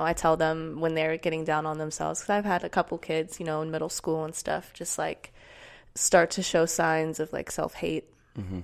[0.00, 3.40] I tell them when they're getting down on themselves because I've had a couple kids,
[3.40, 5.32] you know, in middle school and stuff, just like
[5.94, 8.04] start to show signs of like self hate.
[8.38, 8.60] Mm-hmm.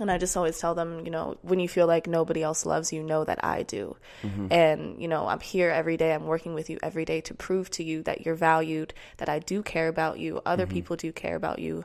[0.00, 2.92] And I just always tell them, you know, when you feel like nobody else loves
[2.92, 3.96] you, know that I do.
[4.22, 4.48] Mm-hmm.
[4.50, 6.12] And, you know, I'm here every day.
[6.14, 9.38] I'm working with you every day to prove to you that you're valued, that I
[9.38, 10.40] do care about you.
[10.44, 10.74] Other mm-hmm.
[10.74, 11.84] people do care about you.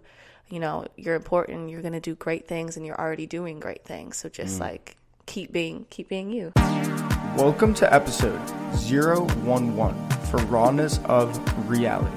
[0.49, 1.69] You know, you're important.
[1.69, 4.17] You're going to do great things and you're already doing great things.
[4.17, 4.61] So just mm.
[4.61, 4.96] like
[5.27, 6.51] keep being, keep being you.
[7.35, 8.39] Welcome to episode
[8.89, 12.09] 011 for Rawness of Reality.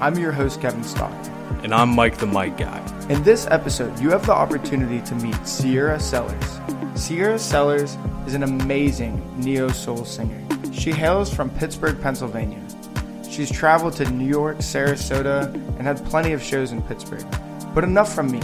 [0.00, 1.32] I'm your host, Kevin Stockton.
[1.62, 2.84] And I'm Mike the Mike Guy.
[3.08, 6.60] In this episode, you have the opportunity to meet Sierra Sellers.
[6.94, 7.96] Sierra Sellers
[8.26, 10.44] is an amazing neo soul singer.
[10.72, 12.62] She hails from Pittsburgh, Pennsylvania.
[13.30, 17.24] She's traveled to New York, Sarasota, and had plenty of shows in Pittsburgh.
[17.72, 18.40] But enough from me.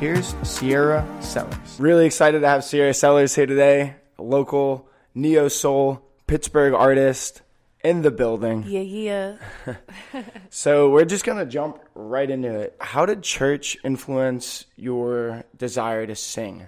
[0.00, 1.78] Here's Sierra Sellers.
[1.78, 7.42] Really excited to have Sierra Sellers here today, a local neo soul Pittsburgh artist
[7.84, 8.64] in the building.
[8.66, 9.76] Yeah, yeah.
[10.48, 12.76] so we're just gonna jump right into it.
[12.80, 16.66] How did church influence your desire to sing?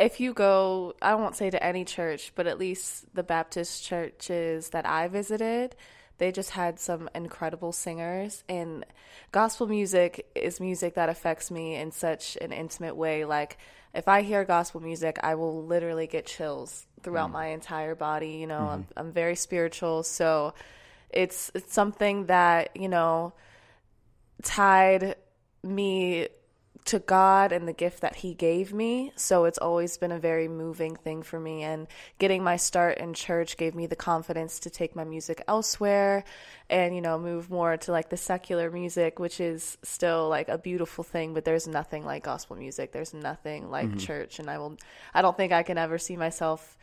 [0.00, 4.70] If you go, I won't say to any church, but at least the Baptist churches
[4.70, 5.76] that I visited,
[6.18, 8.44] they just had some incredible singers.
[8.48, 8.84] And
[9.32, 13.24] gospel music is music that affects me in such an intimate way.
[13.24, 13.58] Like,
[13.94, 17.34] if I hear gospel music, I will literally get chills throughout mm.
[17.34, 18.32] my entire body.
[18.32, 18.68] You know, mm-hmm.
[18.68, 20.54] I'm, I'm very spiritual, so
[21.10, 23.32] it's it's something that you know
[24.42, 25.16] tied
[25.62, 26.28] me
[26.88, 29.12] to God and the gift that He gave me.
[29.16, 31.62] So it's always been a very moving thing for me.
[31.62, 31.86] And
[32.18, 36.24] getting my start in church gave me the confidence to take my music elsewhere
[36.70, 40.56] and, you know, move more to like the secular music, which is still like a
[40.56, 42.92] beautiful thing, but there's nothing like gospel music.
[42.92, 43.98] There's nothing like mm-hmm.
[43.98, 44.38] church.
[44.38, 44.76] And I will,
[45.12, 46.78] I don't think I can ever see myself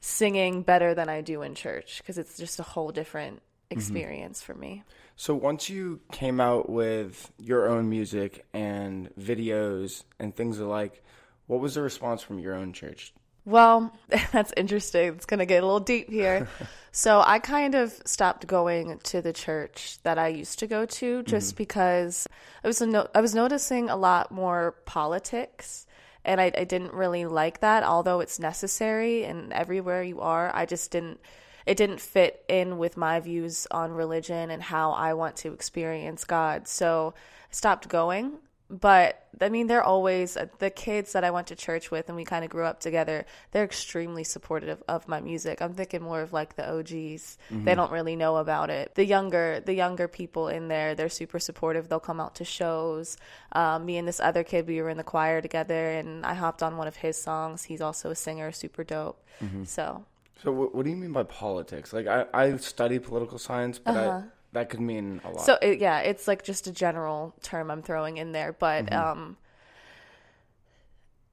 [0.00, 3.78] singing better than I do in church because it's just a whole different mm-hmm.
[3.78, 4.52] experience mm-hmm.
[4.52, 4.84] for me.
[5.16, 11.02] So once you came out with your own music and videos and things alike,
[11.46, 13.14] what was the response from your own church?
[13.46, 13.96] Well,
[14.32, 15.14] that's interesting.
[15.14, 16.48] It's going to get a little deep here.
[16.92, 21.22] so I kind of stopped going to the church that I used to go to
[21.22, 21.62] just mm-hmm.
[21.62, 22.26] because
[22.62, 25.86] I was no- I was noticing a lot more politics
[26.26, 30.66] and I, I didn't really like that although it's necessary and everywhere you are I
[30.66, 31.20] just didn't
[31.66, 36.24] it didn't fit in with my views on religion and how I want to experience
[36.24, 36.68] God.
[36.68, 38.38] So I stopped going.
[38.68, 42.24] But I mean, they're always the kids that I went to church with and we
[42.24, 43.24] kind of grew up together.
[43.52, 45.62] They're extremely supportive of my music.
[45.62, 46.90] I'm thinking more of like the OGs.
[46.90, 47.64] Mm-hmm.
[47.64, 48.96] They don't really know about it.
[48.96, 51.88] The younger, the younger people in there, they're super supportive.
[51.88, 53.16] They'll come out to shows.
[53.52, 56.62] Um, me and this other kid, we were in the choir together, and I hopped
[56.62, 57.62] on one of his songs.
[57.62, 59.22] He's also a singer, super dope.
[59.40, 59.64] Mm-hmm.
[59.64, 60.04] So
[60.42, 61.92] so what, what do you mean by politics?
[61.92, 64.10] Like I, I study political science, but uh-huh.
[64.10, 65.40] I, that could mean a lot.
[65.40, 68.94] So it, yeah, it's like just a general term I'm throwing in there, but mm-hmm.
[68.94, 69.36] um,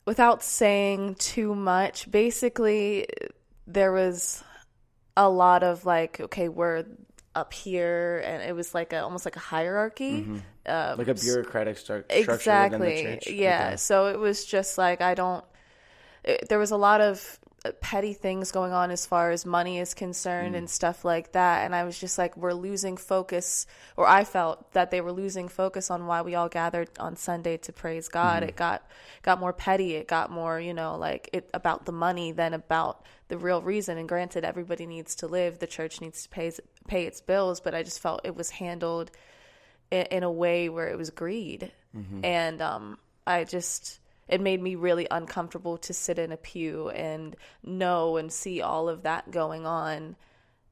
[0.05, 3.07] without saying too much, basically
[3.67, 4.43] there was
[5.15, 6.85] a lot of like, okay, we're
[7.35, 10.37] up here, and it was like a almost like a hierarchy, mm-hmm.
[10.67, 12.33] um, like a bureaucratic stru- structure.
[12.33, 13.19] Exactly.
[13.27, 13.67] Yeah.
[13.67, 13.77] Okay.
[13.77, 15.43] So it was just like I don't.
[16.23, 17.39] It, there was a lot of
[17.71, 20.57] petty things going on as far as money is concerned mm.
[20.57, 21.63] and stuff like that.
[21.63, 23.65] And i was just like we're losing focus
[23.95, 27.55] or i felt that they were losing focus on why we all gathered on sunday
[27.57, 28.43] to praise god.
[28.43, 28.49] Mm.
[28.49, 28.85] it got
[29.21, 29.95] got more petty.
[29.95, 33.97] It got more you know like it about the money than about the real reason.
[33.97, 35.59] And granted everybody needs to live.
[35.59, 36.51] The church needs to pay
[36.87, 37.61] pay its bills.
[37.61, 39.09] But i just felt it was handled
[39.89, 41.71] in, in a way where it was greed.
[41.95, 42.25] Mm-hmm.
[42.25, 42.97] and um
[43.27, 48.31] i just it made me really uncomfortable to sit in a pew and know and
[48.31, 50.15] see all of that going on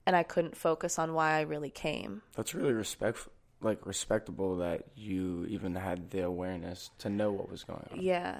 [0.05, 2.21] and I couldn't focus on why I really came.
[2.35, 3.27] That's really respect
[3.61, 8.01] like respectable that you even had the awareness to know what was going on.
[8.01, 8.37] Yeah.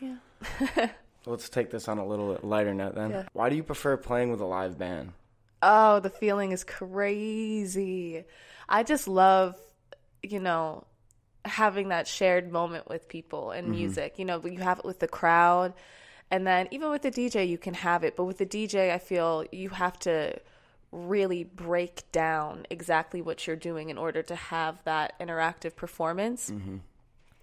[0.00, 0.90] Yeah.
[1.26, 3.10] Let's take this on a little lighter note then.
[3.10, 3.24] Yeah.
[3.32, 5.12] Why do you prefer playing with a live band?
[5.62, 8.24] Oh, the feeling is crazy.
[8.68, 9.56] I just love,
[10.22, 10.84] you know,
[11.44, 13.76] having that shared moment with people and mm-hmm.
[13.76, 14.18] music.
[14.18, 15.74] You know, you have it with the crowd.
[16.30, 18.16] And then even with the DJ, you can have it.
[18.16, 20.38] But with the DJ, I feel you have to
[20.92, 26.50] really break down exactly what you're doing in order to have that interactive performance.
[26.50, 26.78] Mm-hmm.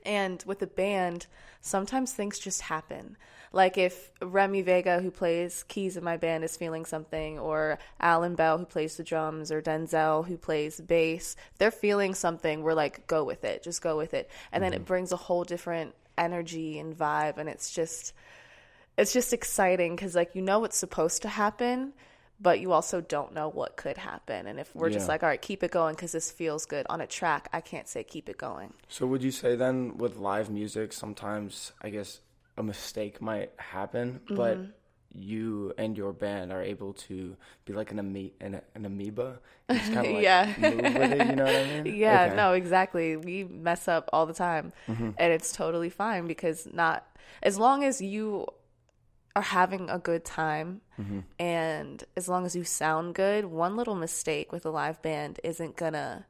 [0.06, 1.28] And with a band,
[1.62, 3.18] sometimes things just happen.
[3.54, 8.36] Like if Remy Vega, who plays keys in my band, is feeling something, or Alan
[8.36, 13.08] Bell, who plays the drums, or Denzel, who plays bass, they're feeling something, we're like,
[13.08, 14.30] go with it, just go with it.
[14.52, 14.72] And mm-hmm.
[14.72, 14.88] then it mm-hmm.
[14.88, 17.38] brings a whole different energy and vibe.
[17.38, 18.14] And it's just,
[18.98, 21.94] it's just exciting because, like, you know what's supposed to happen,
[22.40, 24.46] but you also don't know what could happen.
[24.48, 27.02] And if we're just like, all right, keep it going because this feels good on
[27.02, 28.74] a track, I can't say keep it going.
[28.88, 32.22] So would you say then with live music, sometimes I guess
[32.58, 34.72] a mistake might happen, but Mm-hmm.
[35.20, 37.36] you and your band are able to
[37.66, 39.80] be like an, ame- an, an amoeba, like
[40.22, 40.54] Yeah.
[40.58, 41.28] it.
[41.30, 41.86] You know what I mean?
[42.06, 42.36] Yeah, Okay.
[42.36, 43.18] no, exactly.
[43.18, 45.12] We mess up all the time, Mm-hmm.
[45.18, 47.06] and it's totally fine because not
[47.42, 48.46] as long as you
[49.38, 51.20] are having a good time Mm-hmm.
[51.38, 55.76] and as long as you sound good, one little mistake with a live band isn't
[55.78, 56.26] gonna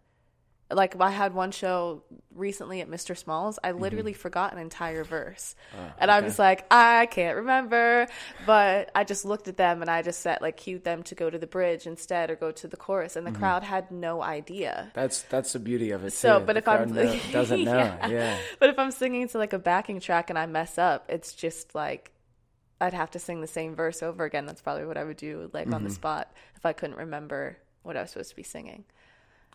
[0.69, 2.03] like I had one show
[2.35, 3.15] recently at Mr.
[3.17, 3.57] Smalls.
[3.63, 5.55] I literally forgot an entire verse.
[5.97, 6.17] and I Mm-hmm.
[6.17, 6.25] Ah, okay.
[6.25, 8.07] was like, I can't remember.
[8.45, 11.29] But I just looked at them and I just said like cued them to go
[11.29, 13.39] to the bridge instead or go to the chorus and the Mm-hmm.
[13.39, 14.91] crowd had no idea.
[14.93, 16.11] That's that's the beauty of it.
[16.11, 16.45] So, too.
[16.45, 18.07] but The if I'm know- doesn't know, Yeah.
[18.09, 18.37] yeah.
[18.59, 21.73] But if I'm singing to like a backing track and I mess up, it's just
[21.75, 22.11] like
[22.79, 24.45] I'd have to sing the same verse over again.
[24.45, 25.73] That's probably what I would do, like Mm-hmm.
[25.73, 28.85] on the spot, if I couldn't remember what I was supposed to be singing.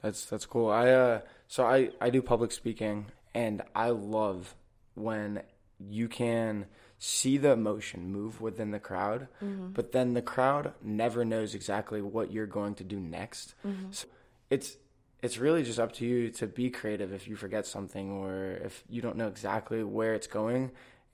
[0.03, 0.69] That's that's cool.
[0.71, 4.55] I uh so I I do public speaking and I love
[4.95, 5.43] when
[5.79, 6.67] you can
[6.99, 12.33] see the emotion move within the crowd, but then the crowd never knows exactly what
[12.33, 13.55] you're going to do next.
[13.91, 14.07] So
[14.51, 14.77] it's
[15.23, 18.83] it's really just up to you to be creative if you forget something or if
[18.89, 20.73] you don't know exactly where it's going.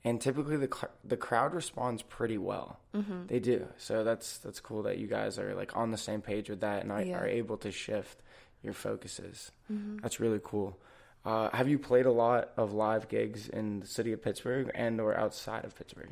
[0.09, 2.79] And typically the cl- the crowd responds pretty well.
[3.29, 3.69] They do.
[3.77, 6.83] So that's that's cool that you guys are like on the same page with that
[6.83, 7.19] and are, Yeah.
[7.19, 8.21] are able to shift
[8.63, 9.53] your focuses.
[10.03, 10.79] That's really cool.
[11.25, 15.01] Uh, have you played a lot of live gigs in the city of Pittsburgh and
[15.01, 16.11] or outside of Pittsburgh?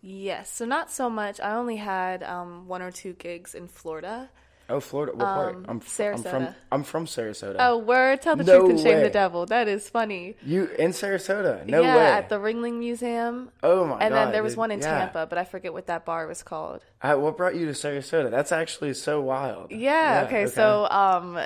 [0.00, 1.40] Yes, so not so much.
[1.40, 4.28] I only had um, one or two gigs in Florida.
[4.70, 5.12] Oh, Florida.
[5.12, 5.54] What part?
[5.56, 6.54] Um, I'm, fr- I'm from Sarasota.
[6.70, 7.56] I'm from Sarasota.
[7.58, 8.20] Oh, word!
[8.20, 9.02] Tell the No truth and shame way.
[9.02, 9.46] the devil.
[9.46, 10.36] That is funny.
[10.44, 11.64] You in Sarasota?
[11.66, 12.04] No yeah, way.
[12.06, 13.50] at the Ringling Museum.
[13.62, 14.02] oh my god.
[14.02, 14.58] and then there was dude.
[14.58, 14.98] one in Yeah.
[14.98, 16.84] Tampa, but I forget what that bar was called.
[17.00, 18.30] Uh, what brought you to Sarasota?
[18.30, 19.70] That's actually so wild.
[19.72, 21.38] Yeah, okay, So, um,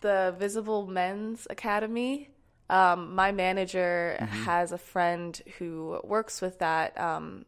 [0.00, 2.30] the Visible Men's Academy.
[2.70, 4.42] Um, my manager Mm-hmm.
[4.44, 7.44] has a friend who works with that um,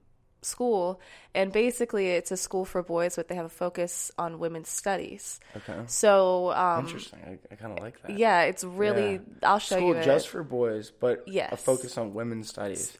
[0.48, 1.00] school,
[1.34, 5.38] and basically, it's a school for boys, but they have a focus on women's studies.
[5.56, 5.78] Okay.
[5.86, 7.20] So, um, Interesting.
[7.24, 8.18] I, I kind of like that.
[8.18, 9.12] yeah, it's really.
[9.12, 9.18] Yeah.
[9.50, 10.02] I'll show School you.
[10.02, 11.52] just for boys, but yes.
[11.52, 12.96] a focus on women's studies.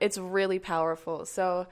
[0.00, 1.24] it's really powerful.
[1.24, 1.66] So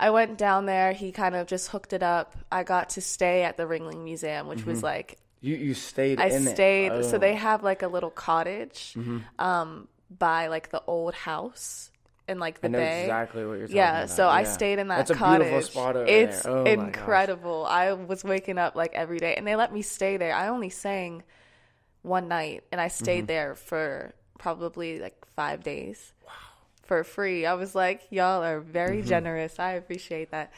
[0.00, 0.92] I went down there.
[0.92, 2.34] He kind of just hooked it up.
[2.50, 6.30] I got to stay at the Ringling Museum, which was like You you stayed I
[6.30, 6.46] Mm-hmm.
[6.54, 6.88] stayed.
[6.90, 7.00] So Oh.
[7.02, 7.18] Mm-hmm.
[7.20, 8.96] they have like a little cottage
[9.38, 11.90] um, by like the old house
[12.28, 13.02] in like the I know bay.
[13.02, 14.10] exactly what you're talking yeah, about.
[14.10, 15.46] so I stayed in that That's a cottage.
[15.48, 16.52] beautiful spot over it's there.
[16.52, 17.66] Oh incredible.
[17.66, 20.34] I was waking up like every day, and they let me stay there.
[20.34, 21.22] I only sang
[22.02, 23.26] one night, and I stayed Mm-hmm.
[23.26, 26.12] there for probably like five days.
[26.82, 27.46] For free.
[27.46, 29.08] I was like, y'all are very Mm-hmm.
[29.08, 29.58] generous.
[29.58, 30.52] I appreciate that.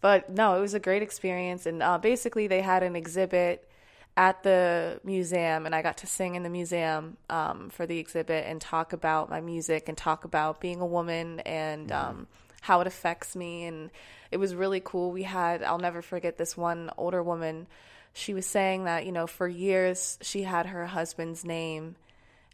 [0.00, 1.66] But no, it was a great experience.
[1.66, 3.68] And uh, basically, they had an exhibit
[4.16, 8.44] at the museum, and I got to sing in the museum um, for the exhibit
[8.46, 12.26] and talk about my music and talk about being a woman and um,
[12.60, 13.64] how it affects me.
[13.64, 13.90] And
[14.30, 15.12] it was really cool.
[15.12, 17.66] We had, I'll never forget this one older woman.
[18.12, 21.96] She was saying that, you know, for years she had her husband's name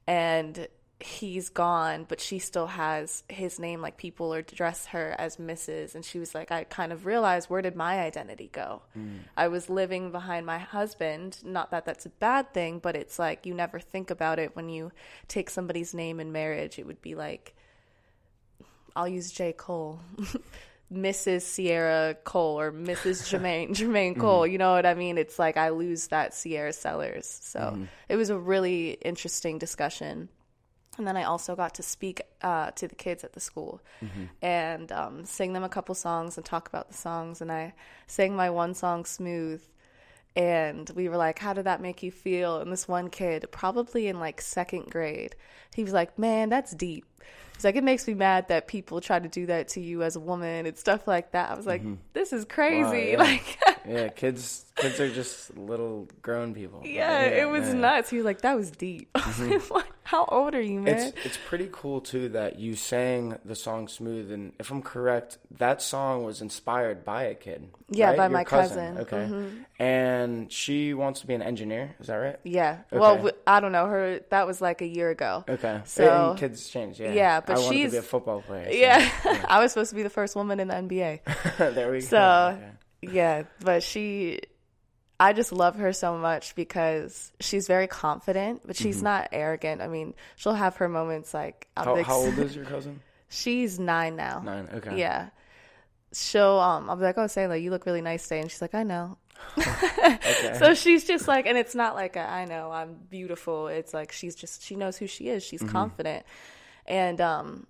[0.06, 0.68] and
[1.00, 3.80] he's gone, but she still has his name.
[3.80, 5.94] Like people address her as Mrs.
[5.94, 8.82] And she was like, I kind of realized where did my identity go?
[8.94, 9.18] Hmm.
[9.36, 11.38] I was living behind my husband.
[11.44, 14.68] Not that that's a bad thing, but it's like you never think about it when
[14.68, 14.90] you
[15.28, 16.78] take somebody's name in marriage.
[16.78, 17.54] It would be like,
[18.96, 19.52] I'll use J.
[19.52, 20.00] Cole.
[20.92, 21.42] Mrs.
[21.42, 23.22] Sierra Cole or Mrs.
[23.30, 24.20] Jermaine Jermaine hmm.
[24.20, 24.46] Cole.
[24.46, 25.16] You know what I mean?
[25.16, 27.26] It's like I lose that Sierra Sellers.
[27.42, 27.84] So hmm.
[28.08, 30.28] it was a really interesting discussion.
[30.98, 33.80] And then I also got to speak uh, to the kids at the school
[34.42, 37.40] and um, sing them a couple songs and talk about the songs.
[37.40, 37.72] And I
[38.08, 39.62] sang my one song, Smooth.
[40.36, 42.58] And we were like, How did that make you feel?
[42.58, 45.34] And this one kid, probably in like second grade,
[45.74, 47.04] he was like, Man, that's deep.
[47.54, 50.16] He's like, It makes me mad that people try to do that to you as
[50.16, 51.50] a woman and stuff like that.
[51.50, 53.10] I was like, This is crazy.
[53.12, 53.18] yeah.
[53.18, 56.82] Like, Yeah, kids kids are just little grown people.
[56.84, 57.70] yeah, it was yeah.
[57.70, 57.80] Mm-hmm.
[57.80, 58.10] nuts.
[58.10, 59.08] He was like, That was deep.
[59.14, 60.94] Was like, How old are you, man?
[60.96, 65.38] It's it's pretty cool too that you sang the song "Smooth," and if I'm correct,
[65.58, 67.68] that song was inspired by a kid.
[67.90, 68.16] Yeah, right?
[68.16, 68.96] by Your my cousin.
[68.96, 69.14] Mm-hmm.
[69.14, 71.94] Okay, and she wants to be an engineer.
[72.00, 72.36] Is that right?
[72.44, 72.78] Yeah.
[72.92, 72.98] Okay.
[72.98, 73.86] Well, I don't know.
[73.86, 75.44] Her that was like a year ago.
[75.48, 75.80] Okay.
[75.84, 77.00] So and kids change.
[77.00, 77.12] Yeah.
[77.12, 78.66] Yeah, but I wanted to she's- be a football player.
[78.66, 81.20] so- yeah, I was supposed to be the first woman in the NBA.
[81.74, 82.06] there we go.
[82.06, 82.58] So.
[83.02, 84.40] Yeah, but she,
[85.20, 89.82] I just love her so much because she's very confident, but she's not arrogant.
[89.82, 93.00] I mean, she'll have her moments like How, how old is your cousin?
[93.28, 94.40] she's nine now.
[94.44, 94.68] Nine.
[94.74, 94.98] Okay.
[94.98, 95.28] Yeah.
[96.12, 98.74] She'll um I'll be like, Oh Sayla, you look really nice today and she's like,
[98.74, 99.18] I know.
[100.58, 103.68] So she's just like, and it's not like a, I know I'm beautiful.
[103.68, 105.42] It's like she's just she knows who she is.
[105.44, 106.24] She's confident,
[106.86, 107.66] and um,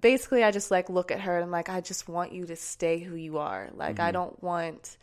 [0.00, 2.56] basically I just like look at her and I'm like, I just want you to
[2.56, 3.70] stay who you are.
[3.74, 4.12] Like I mm-hmm.
[4.12, 4.96] don't want.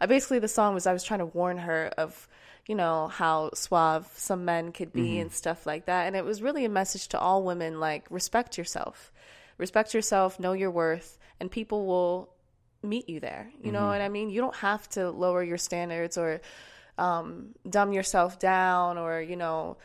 [0.00, 2.28] I basically the song was I was trying to warn her of
[2.66, 5.22] you know how suave some men could be mm-hmm.
[5.22, 8.56] and stuff like that, and it was really a message to all women like respect
[8.56, 9.12] yourself,
[9.58, 12.30] respect yourself, know your worth, and people will
[12.82, 13.50] meet you there.
[13.62, 13.88] You know mm-hmm.
[13.88, 14.30] what I mean?
[14.30, 16.40] You don't have to lower your standards or
[16.98, 19.78] um, dumb yourself down or, you know,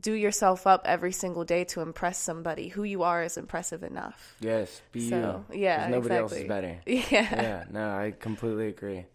[0.00, 2.68] do yourself up every single day to impress somebody.
[2.68, 4.36] Who you are is impressive enough.
[4.40, 5.60] Yes, be So, you.
[5.60, 6.80] yeah, nobody else is better.
[6.86, 7.02] Yeah.
[7.10, 9.06] yeah, no, I completely agree.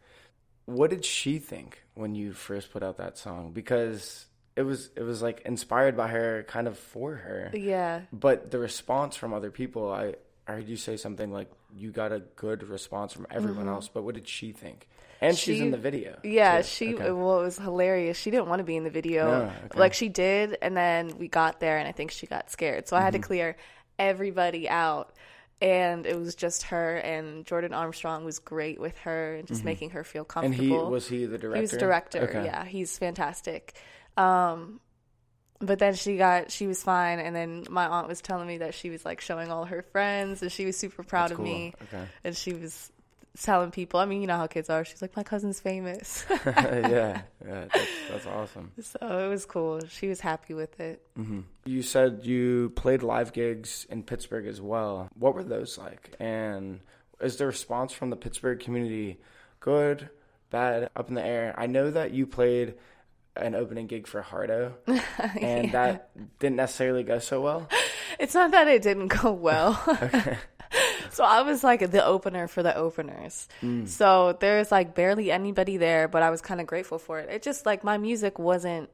[0.66, 3.52] What did she think when you first put out that song?
[3.54, 7.52] Because it was it was like inspired by her, kind of for her.
[7.54, 8.02] Yeah.
[8.12, 10.16] But the response from other people, I
[10.48, 13.76] I heard you say something like you got a good response from everyone mm-hmm.
[13.76, 13.88] else.
[13.88, 14.88] But what did she think?
[15.22, 15.66] And she's Mm-hmm.
[15.66, 16.20] In the video.
[16.24, 16.68] Yeah, too.
[16.68, 17.12] she Okay.
[17.12, 18.18] well, it was hilarious.
[18.18, 19.26] She didn't want to be in the video.
[19.26, 19.80] No, okay.
[19.80, 22.88] Like she did, and then we got there, and I think she got scared.
[22.88, 23.22] So I had Mm-hmm.
[23.22, 23.58] to clear
[23.98, 25.14] everybody out,
[25.60, 26.98] and it was just her.
[26.98, 30.40] And Jordan Armstrong was great with her and just making her feel Mm-hmm.
[30.46, 30.86] And comfortable.
[30.86, 31.56] he was he the director.
[31.58, 32.22] He was director.
[32.30, 32.46] Okay.
[32.46, 33.74] Yeah, he's fantastic.
[34.18, 34.80] Um,
[35.60, 38.76] but then she got she was fine, and then my aunt was telling me that
[38.76, 41.46] she was like showing all her friends, and she was super proud That's of cool.
[41.46, 41.74] me.
[41.92, 42.04] Okay.
[42.24, 42.92] And she was
[43.44, 44.00] telling people.
[44.00, 44.84] I mean, you know how kids are.
[44.86, 46.26] She's like, my cousin's famous.
[46.46, 48.72] yeah, yeah, that's, that's awesome.
[48.82, 49.82] so it was cool.
[49.88, 51.02] She was happy with it.
[51.18, 51.42] Mm-hmm.
[51.66, 55.10] You said you played live gigs in Pittsburgh as well.
[55.18, 56.16] What were those like?
[56.20, 56.82] And
[57.22, 59.20] is the response from the Pittsburgh community
[59.60, 60.10] good,
[60.50, 61.54] bad, up in the air?
[61.58, 62.76] I know that you played
[63.36, 64.76] an opening gig for Hardo,
[65.40, 67.70] and that didn't necessarily go so well.
[68.20, 69.82] It's not that it didn't go well.
[71.12, 73.48] so I was like the opener for the openers.
[73.62, 73.88] Mm.
[73.88, 77.30] So there's like barely anybody there, but I was kind of grateful for it.
[77.30, 78.90] It just like my music wasn't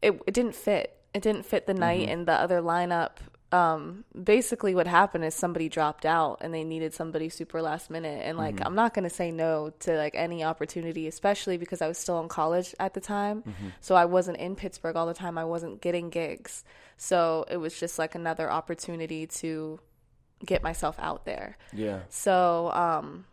[0.00, 0.96] it it didn't fit.
[1.14, 2.12] It didn't fit the night mm-hmm.
[2.12, 3.12] and the other lineup.
[3.52, 8.22] Um basically what happened is somebody dropped out and they needed somebody super last minute
[8.24, 8.66] and like mm-hmm.
[8.66, 12.20] I'm not going to say no to like any opportunity especially because I was still
[12.20, 13.42] in college at the time.
[13.42, 13.68] Mm-hmm.
[13.80, 15.36] So I wasn't in Pittsburgh all the time.
[15.36, 16.64] I wasn't getting gigs.
[16.96, 19.80] So it was just like another opportunity to
[20.44, 21.56] get myself out there.
[21.72, 23.24] Yeah, So um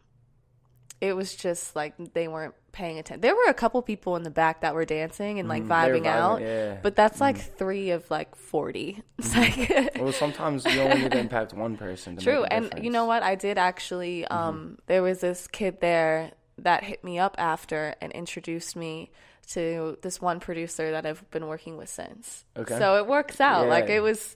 [1.01, 3.21] it was just like they weren't paying attention.
[3.21, 5.69] There were a couple people in the back that were dancing and like Mm-hmm.
[5.71, 6.47] Were vibing, vibing, out, yeah.
[6.47, 6.81] Mm-hmm.
[6.83, 9.01] but that's like three of like 40.
[9.17, 12.17] It's like well, sometimes you only need to impact one person.
[12.17, 13.23] To True, and you know what?
[13.23, 14.25] I did actually.
[14.29, 14.33] Mm-hmm.
[14.37, 19.09] Um, there was this kid there that hit me up after and introduced me
[19.51, 22.43] to this one producer that I've been working with since.
[22.57, 22.77] Okay.
[22.77, 23.63] So it works out.
[23.63, 23.69] Yeah.
[23.69, 24.35] Like it was.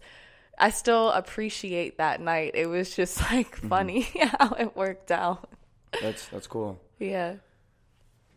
[0.58, 2.52] I still appreciate that night.
[2.56, 3.68] It was just like Mm-hmm.
[3.70, 4.02] funny
[4.40, 5.50] how it worked out.
[6.02, 6.80] That's that's cool.
[7.00, 7.36] Yeah.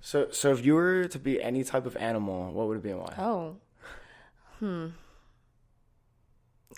[0.00, 2.90] So, so if you were to be any type of animal, what would it be
[2.90, 3.14] and why?
[3.18, 3.56] Oh.
[4.60, 4.88] Hmm.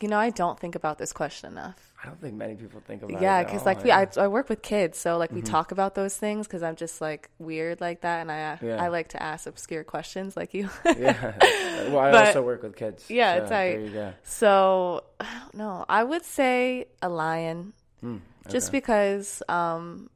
[0.01, 1.93] You know, I don't think about this question enough.
[2.03, 3.45] I don't think many people think about yeah it.
[3.47, 3.91] because like we.
[3.91, 7.01] I, I work with kids so like we talk about those things because i'm just
[7.01, 8.81] like weird like that and i Yeah.
[8.81, 11.33] i like to ask obscure questions like you yeah.
[11.91, 13.11] Well, I But- also work with kids.
[13.11, 18.19] Yeah, so it's like- there so i don't know i would say a lion Hmm,
[18.49, 20.09] just because um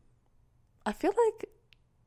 [0.86, 1.48] i feel like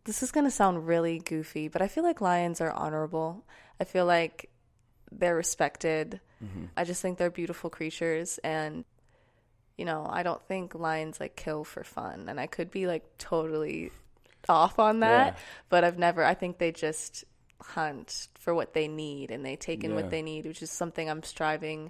[0.06, 3.44] this is going to sound really goofy but i feel like lions are honorable
[3.82, 4.50] i feel like
[5.12, 6.66] they're respected Mm-hmm.
[6.76, 8.84] i just think they're beautiful creatures and
[9.78, 13.04] you know i don't think lions like kill for fun and i could be like
[13.18, 13.92] totally
[14.50, 15.40] off on that Yeah.
[15.70, 17.24] but i've never i think they just
[17.62, 19.96] hunt for what they need and they take in Yeah.
[19.96, 21.90] what they need which is something i'm striving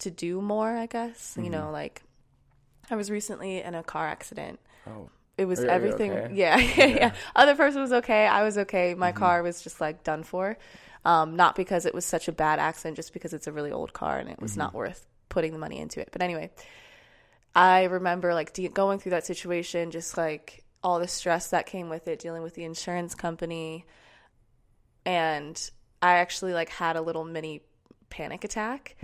[0.00, 1.44] to do more i guess Mm-hmm.
[1.44, 2.02] you know like
[2.90, 6.34] i was recently in a car accident Oh, it was Are everything okay?
[6.34, 10.02] yeah, yeah yeah other person was okay i was okay my car was just like
[10.04, 10.58] done for
[11.06, 13.92] um, not because it was such a bad accident just because it's a really old
[13.92, 16.08] car and it was not worth putting the money into it.
[16.12, 16.50] But anyway
[17.56, 21.88] i remember like de- going through that situation just like all the stress that came
[21.88, 23.84] with it dealing with the insurance company.
[25.04, 25.70] And
[26.02, 27.62] i actually like had a little mini
[28.10, 28.96] panic attack.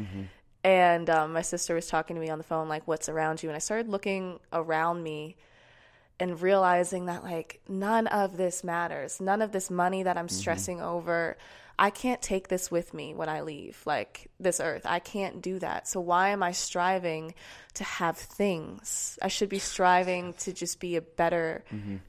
[0.64, 3.48] And um, my sister was talking to me on the phone like what's around you?
[3.48, 5.36] And i started looking around me
[6.20, 9.20] and realizing that like none of this matters.
[9.20, 11.36] None of this money that i'm stressing over
[11.78, 14.82] i can't take this with me when i leave like this earth.
[14.84, 15.88] I can't do that.
[15.88, 17.34] So why am i striving
[17.74, 19.18] to have things?
[19.22, 21.64] I should be striving to just be a better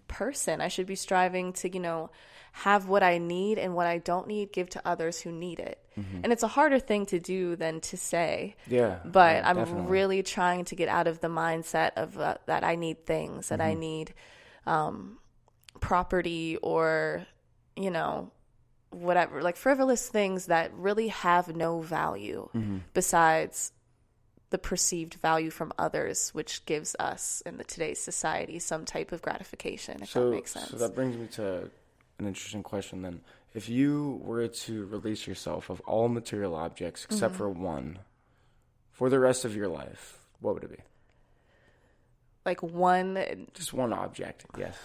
[0.07, 0.61] person.
[0.61, 2.09] I should be striving to you know
[2.55, 5.79] have what i need and what i don't need give to others who need it.
[6.23, 8.55] And it's a harder thing to do than to say.
[8.67, 8.97] Yeah.
[9.05, 9.91] but yeah, I'm definitely.
[9.91, 13.59] really trying to get out of the mindset of uh, that I need things, that
[13.59, 13.69] Mm-hmm.
[13.69, 14.13] I need
[14.65, 15.19] um,
[15.79, 17.25] property or,
[17.75, 18.31] you know,
[18.93, 22.49] whatever, like frivolous things that really have no value
[22.93, 23.71] besides
[24.49, 29.21] the perceived value from others, which gives us in the today's society some type of
[29.21, 30.69] gratification, if So, that makes sense.
[30.69, 31.69] so that brings me to
[32.19, 33.21] an interesting question then.
[33.55, 37.37] If you were to release yourself of all material objects except Mm-hmm.
[37.37, 37.99] for one
[38.91, 40.83] for the rest of your life, what would it be?
[42.45, 44.77] like one Just one object, yes.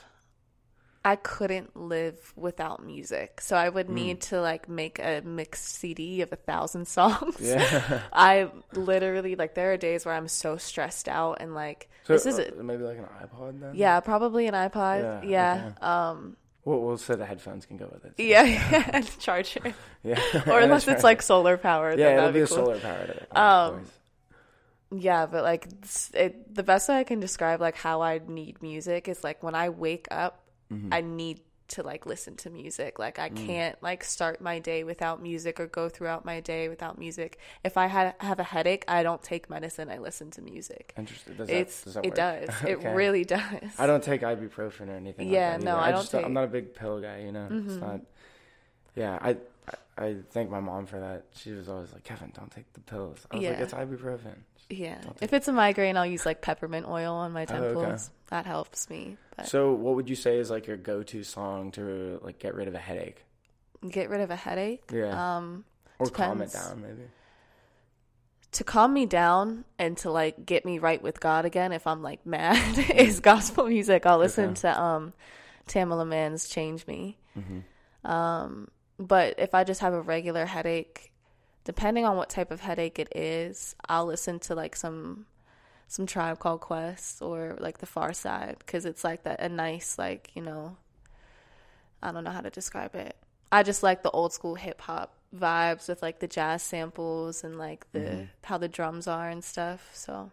[1.05, 3.41] I couldn't live without music.
[3.41, 3.75] So I Hmm.
[3.75, 7.41] would need to like make a mixed CD of a thousand songs.
[7.41, 8.03] Yeah.
[8.13, 12.27] I literally like there are days where I'm so stressed out and like So, this
[12.27, 12.65] is uh, it.
[12.65, 13.75] maybe like an iPod then?
[13.77, 15.23] Yeah, probably an iPod.
[15.23, 15.73] Yeah, Yeah.
[15.81, 18.13] Um We'll, we'll say the headphones can go with it.
[18.19, 19.73] yeah, yeah, charger.
[20.05, 20.21] Yeah.
[20.47, 21.99] Or unless it's like solar powered.
[21.99, 22.57] Yeah, it'll be be a cool.
[22.59, 23.27] solar powered.
[23.35, 23.87] Um,
[24.91, 25.69] Yeah, but like
[26.15, 29.55] it, the best way I can describe like how I need music is like when
[29.55, 30.41] I wake up,
[30.73, 30.93] Mm-hmm.
[30.93, 32.99] I need to like listen to music.
[32.99, 33.23] Like Mm.
[33.25, 37.39] I can't like start my day without music or go throughout my day without music.
[37.63, 39.91] If I had have a headache, I don't take medicine.
[39.91, 40.95] I listen to music.
[40.97, 41.35] Interesting.
[41.35, 42.49] Does that, It's does that it does.
[42.67, 43.43] It really does.
[43.79, 45.29] I don't take ibuprofen or anything.
[45.29, 45.81] Yeah, like that no, either.
[45.83, 46.27] I don't just, take- Mm-hmm.
[46.27, 47.19] I'm not a big pill guy.
[47.21, 48.01] You know, it's not.
[48.97, 49.37] Yeah, I,
[49.99, 51.25] I I thank my mom for that.
[51.35, 53.27] She was always like, Kevin, don't take the pills.
[53.31, 54.37] I was like, it's ibuprofen.
[54.71, 54.99] Yeah.
[55.21, 57.81] If it's a migraine, I'll use like peppermint oil on my Oh, okay.
[57.81, 58.11] temples.
[58.29, 59.17] That helps me.
[59.37, 62.69] But So, what would you say is like your go-to song to like get rid
[62.69, 63.25] of a headache?
[63.89, 64.83] get rid of a headache.
[64.93, 65.65] Yeah, Um
[65.99, 67.09] or calm it down, maybe.
[68.53, 72.03] to calm me down and to like get me right with God again if I'm
[72.03, 74.07] like mad is gospel music.
[74.07, 74.61] I'll listen Okay.
[74.63, 75.13] to um
[75.69, 77.19] Tamela Mann's Change Me.
[77.39, 78.11] Mm-hmm.
[78.11, 81.13] Um but if I just have a regular headache,
[81.65, 85.27] depending on what type of headache it is, I'll listen to like some
[85.87, 90.31] some tribe called Quest or like the Pharcyde because it's like that a nice like
[90.35, 90.77] you know
[92.03, 93.17] I don't know how to describe it.
[93.51, 97.59] I just like the old school hip hop vibes with like the jazz samples and
[97.59, 98.23] like the mm-hmm.
[98.45, 99.91] how the drums are and stuff.
[99.93, 100.31] So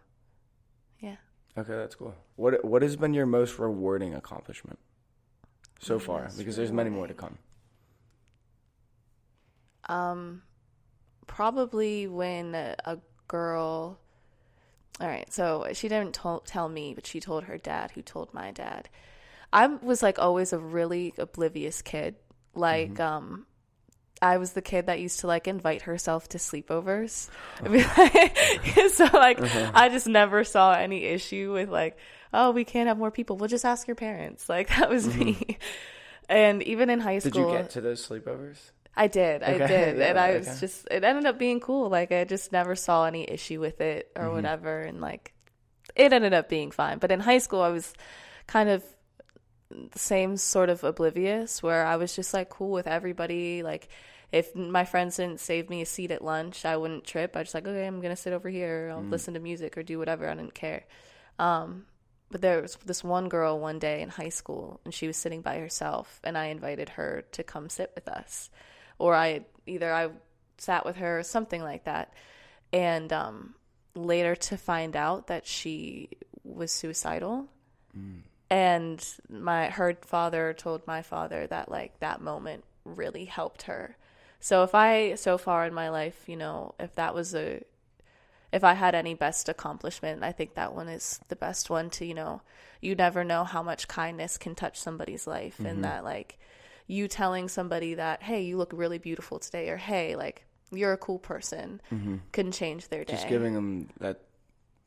[1.00, 1.16] yeah.
[1.56, 2.14] Okay, that's cool.
[2.36, 4.78] What What has been your most rewarding accomplishment
[5.80, 6.28] so far?
[6.36, 7.38] Because there's many more to come.
[9.88, 10.42] Um,
[11.26, 13.98] probably when a, girl.
[15.00, 18.32] All right, so she didn't to- tell me, but she told her dad, who told
[18.32, 18.88] my dad.
[19.52, 22.16] I was like always a really oblivious kid.
[22.54, 23.46] Like, um,
[24.22, 27.28] I was the kid that used to like invite herself to sleepovers.
[27.62, 29.38] I'd be like- so like,
[29.74, 31.98] I just never saw any issue with like,
[32.32, 33.36] oh, we can't have more people.
[33.36, 34.48] We'll just ask your parents.
[34.48, 35.58] Like that was me.
[36.28, 38.70] And even in high school, Did you get to those sleepovers?
[38.96, 39.42] I did.
[39.42, 40.00] I Okay, did.
[40.00, 40.60] and yeah, I was okay.
[40.60, 41.90] just, it ended up being cool.
[41.90, 44.32] Like, I just never saw any issue with it or Mm-hmm.
[44.32, 44.80] whatever.
[44.80, 45.34] And, like,
[45.94, 46.98] it ended up being fine.
[46.98, 47.92] But in high school, I was
[48.46, 48.82] kind of
[49.70, 53.62] the same sort of oblivious where I was just, like, cool with everybody.
[53.62, 53.88] Like,
[54.32, 57.36] if my friends didn't save me a seat at lunch, I wouldn't trip.
[57.36, 58.90] I just like, okay, I'm going to sit over here.
[58.92, 60.28] I'll listen to music or do whatever.
[60.28, 60.84] I didn't care.
[61.38, 61.86] Um,
[62.30, 65.42] but there was this one girl one day in high school, and she was sitting
[65.42, 68.50] by herself, and I invited her to come sit with us,
[68.98, 70.10] or I either I
[70.58, 72.12] sat with her or something like that,
[72.72, 73.54] and um,
[73.94, 76.08] later to find out that she
[76.44, 77.48] was suicidal,
[78.50, 83.96] and my her father told my father that like that moment really helped her.
[84.40, 87.62] So if I so far in my life, you know, if that was a
[88.52, 92.06] if I had any best accomplishment, I think that one is the best one to,
[92.06, 92.42] you know,
[92.80, 95.66] you never know how much kindness can touch somebody's life Mm-hmm.
[95.66, 96.38] and that like
[96.86, 100.96] you telling somebody that, hey, you look really beautiful today or hey, like you're a
[100.98, 101.80] cool person
[102.32, 103.12] can change their day.
[103.12, 103.16] Mm-hmm.
[103.22, 104.20] Just giving them that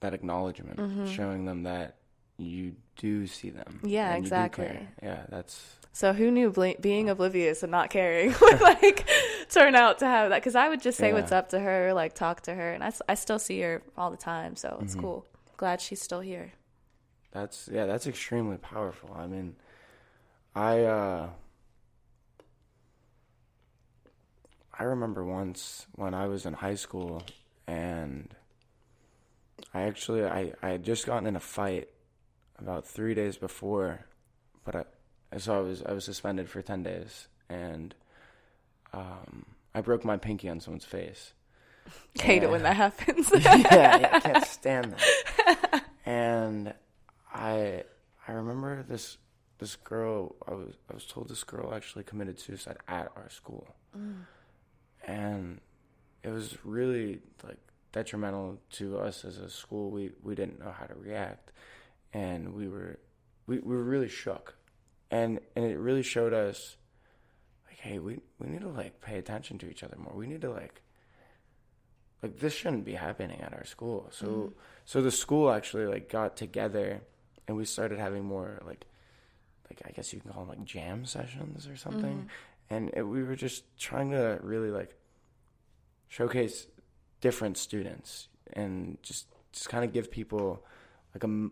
[0.01, 1.95] that acknowledgment, showing them that
[2.37, 3.81] you do see them.
[3.83, 4.87] Yeah, and you do exactly.
[5.03, 9.09] Yeah, that's So who knew bl- being oblivious and not caring would like
[9.49, 10.37] turn out to have that?
[10.41, 11.15] Because I would just say Yeah.
[11.15, 14.09] what's up to her, like talk to her, and I, I still see her all
[14.11, 15.01] the time, so it's Mm-hmm.
[15.01, 15.25] cool.
[15.57, 16.53] Glad she's still here.
[17.31, 19.13] That's yeah, that's extremely powerful.
[19.17, 19.55] I mean,
[20.55, 21.29] I uh
[24.79, 27.21] I remember once when I was in high school
[27.67, 28.33] and
[29.73, 31.89] I actually I I had just gotten in a fight
[32.57, 34.05] about 3 days before,
[34.63, 34.75] but
[35.33, 37.93] I so I was I was suspended for 10 days and
[38.93, 41.33] um I broke my pinky on someone's face.
[42.19, 43.29] Hate it when that happens.
[43.33, 45.83] yeah, yeah, I can't stand that.
[46.05, 46.73] And
[47.31, 47.83] I
[48.27, 49.17] I remember this
[49.59, 53.67] this girl I was I was told this girl actually committed suicide at our school.
[55.09, 55.59] And
[56.23, 57.57] it was really like
[57.91, 59.89] detrimental to us as a school.
[59.89, 61.51] We we didn't know how to react
[62.13, 62.99] and we were
[63.47, 64.55] we, we were really shook.
[65.11, 66.77] and and it really showed us
[67.67, 70.41] like hey we we need to like pay attention to each other more we need
[70.41, 70.81] to like
[72.21, 74.53] like this shouldn't be happening at our school so Mm-hmm.
[74.85, 77.01] so the school actually like got together
[77.47, 78.85] and we started having more like
[79.69, 82.73] like i guess you can call them like jam sessions or something Mm-hmm.
[82.75, 84.91] and it, we were just trying to really like
[86.09, 86.67] showcase
[87.21, 90.63] different students and just just kind of give people
[91.15, 91.49] like a,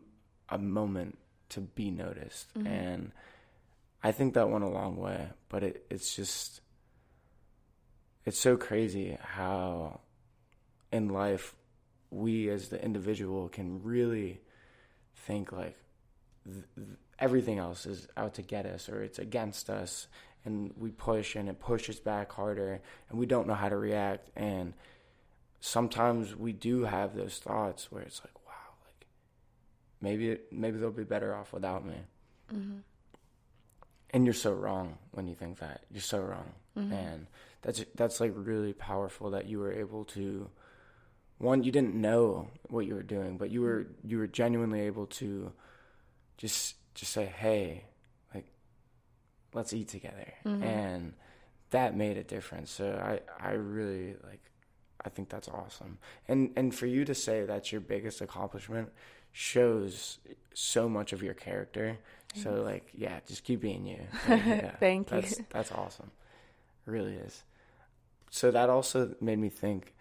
[0.50, 1.18] a moment
[1.50, 2.54] to be noticed.
[2.54, 2.68] Mm-hmm.
[2.68, 3.12] And
[4.04, 6.62] i think that went a long way but it, it's just
[8.26, 10.00] it's so crazy how
[10.92, 11.56] in life
[12.10, 14.40] we as the individual can really
[15.16, 15.78] think like
[16.46, 16.88] th- th-
[17.20, 20.08] everything else is out to get us or it's against us
[20.48, 24.30] and we push and it pushes back harder and we don't know how to react.
[24.36, 24.74] And
[25.60, 29.06] sometimes we do have those thoughts where it's like wow like
[30.02, 31.98] maybe it, maybe they'll be better off without me.
[32.52, 32.78] Mm-hmm.
[34.12, 35.82] And you're so wrong when you think that.
[35.92, 36.54] You're so wrong.
[36.78, 36.94] Mm-hmm.
[36.94, 37.28] And
[37.62, 40.50] that's that's like really powerful that you were able to
[41.38, 45.06] one you didn't know what you were doing but you were you were genuinely able
[45.06, 45.52] to
[46.38, 47.84] just just say hey
[49.58, 50.34] let's eat together.
[50.46, 50.64] Mm-hmm.
[50.64, 51.14] And
[51.72, 52.72] that made a difference.
[52.72, 54.44] So i i really like
[55.04, 55.98] i think that's awesome.
[56.28, 58.90] And and for you to say that's your biggest accomplishment
[59.34, 60.20] shows
[60.54, 61.98] so much of your character.
[62.36, 64.00] So like yeah just keep being you.
[64.30, 65.22] Like, yeah, Thank you.
[65.22, 66.12] that's that's awesome.
[66.86, 67.44] It really is.
[68.30, 69.94] So that also made me think.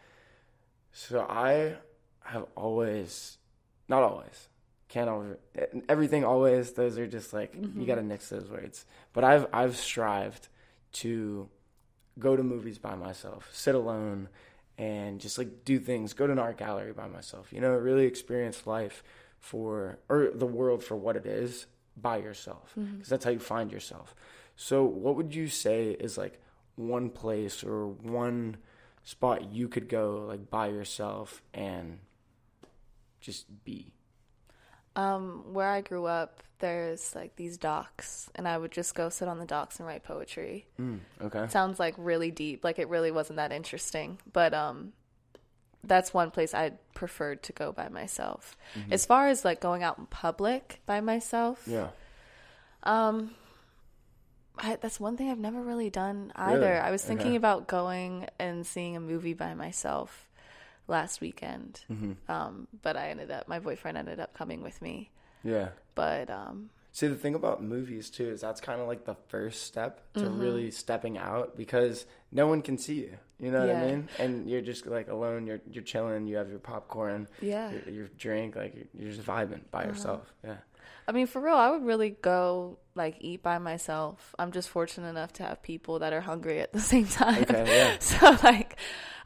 [0.92, 1.76] So i
[2.20, 3.38] have always
[3.88, 4.48] not always
[4.88, 5.38] can't over
[5.88, 7.84] everything always those are just like you mm-hmm.
[7.84, 8.84] got to nix those words.
[9.12, 10.48] But i've i've strived
[10.92, 11.48] to
[12.18, 14.28] go to movies by myself sit alone
[14.78, 18.06] and just like do things go to an art gallery by myself you know really
[18.06, 19.02] experience life
[19.38, 22.96] for or the world for what it is by yourself mm-hmm.
[22.96, 24.14] because that's how you find yourself.
[24.56, 26.40] So what would you say is like
[26.76, 28.56] one place or one
[29.04, 32.00] spot you could go like by yourself and
[33.20, 33.92] just be
[34.96, 39.28] Um, where I grew up, there's like these docks, and I would just go sit
[39.28, 40.66] on the docks and write poetry.
[40.80, 41.46] mm, okay.
[41.48, 42.64] Sounds like really deep.
[42.64, 44.18] Like it really wasn't that interesting.
[44.32, 44.92] But um
[45.84, 48.56] that's one place i preferred to go by myself.
[48.90, 51.90] As far as like going out in public by myself yeah.
[52.82, 53.30] um
[54.58, 56.58] I, that's one thing i've never really done either.
[56.60, 56.72] Really?
[56.78, 57.36] i was thinking Okay.
[57.36, 60.25] about going and seeing a movie by myself
[60.88, 61.80] last weekend
[62.28, 65.10] um but i ended up my boyfriend ended up coming with me
[65.44, 69.16] yeah but um See, the thing about movies too is that's kind of like the
[69.28, 70.40] first step to Mm-hmm.
[70.40, 73.18] really stepping out because no one can see you.
[73.38, 74.08] You know what I mean?
[74.18, 75.46] And you're just like alone.
[75.46, 76.26] You're you're chilling.
[76.26, 77.28] You have your popcorn.
[77.42, 77.66] Yeah.
[77.66, 77.76] Uh-huh.
[77.84, 78.56] Your, your drink.
[78.56, 80.32] Like you're- you're just vibing by yourself.
[80.42, 80.56] Yeah.
[81.06, 84.34] I mean, for real, I would really go like eat by myself.
[84.38, 87.42] I'm just fortunate enough to have people that are hungry at the same time.
[87.42, 87.96] Okay, yeah.
[88.00, 88.65] so like,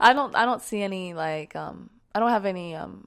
[0.01, 3.07] I don't, I don't see any like, um, I don't have any um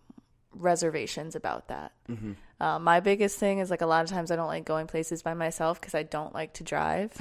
[0.56, 1.92] reservations about that.
[2.10, 2.34] Mm-hmm.
[2.62, 5.22] Uh, my biggest thing is like a lot of times I don't like going places
[5.24, 7.12] by myself because I don't like to drive,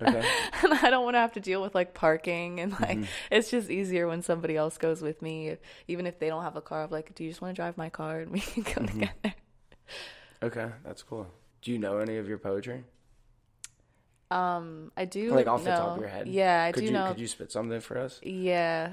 [0.00, 0.22] Okay.
[0.62, 3.04] and I don't want to have to deal with like parking and like Mm-hmm.
[3.30, 5.56] it's just easier when somebody else goes with me,
[5.88, 6.84] even if they don't have a car.
[6.84, 9.00] I'm like, do you just want to drive my car and we can go Mm-hmm.
[9.00, 9.34] together?
[10.42, 11.26] Okay, that's cool.
[11.62, 12.84] Do you know any of your poetry?
[14.30, 16.26] Um, I do Like off the top of your head?
[16.28, 17.08] Yeah, I could do you, know.
[17.08, 18.18] Could you spit something for us?
[18.22, 18.90] Yeah.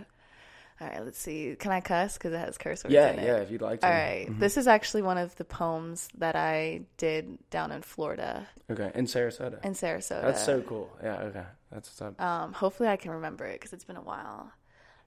[0.80, 1.56] All right, let's see.
[1.60, 2.18] Can I cuss?
[2.18, 3.26] Because it has curse words Yeah, in it.
[3.26, 3.36] yeah.
[3.38, 3.88] If you'd like to.
[3.88, 4.28] All right.
[4.40, 9.06] This is actually one of the poems that I did down in Florida, Okay, in
[9.06, 9.64] Sarasota.
[9.64, 10.24] in Sarasota.
[10.24, 10.90] That's so cool.
[11.04, 11.18] Yeah.
[11.20, 12.20] Okay, that's what's up.
[12.22, 14.52] Um, hopefully, I can remember it because it's been a while.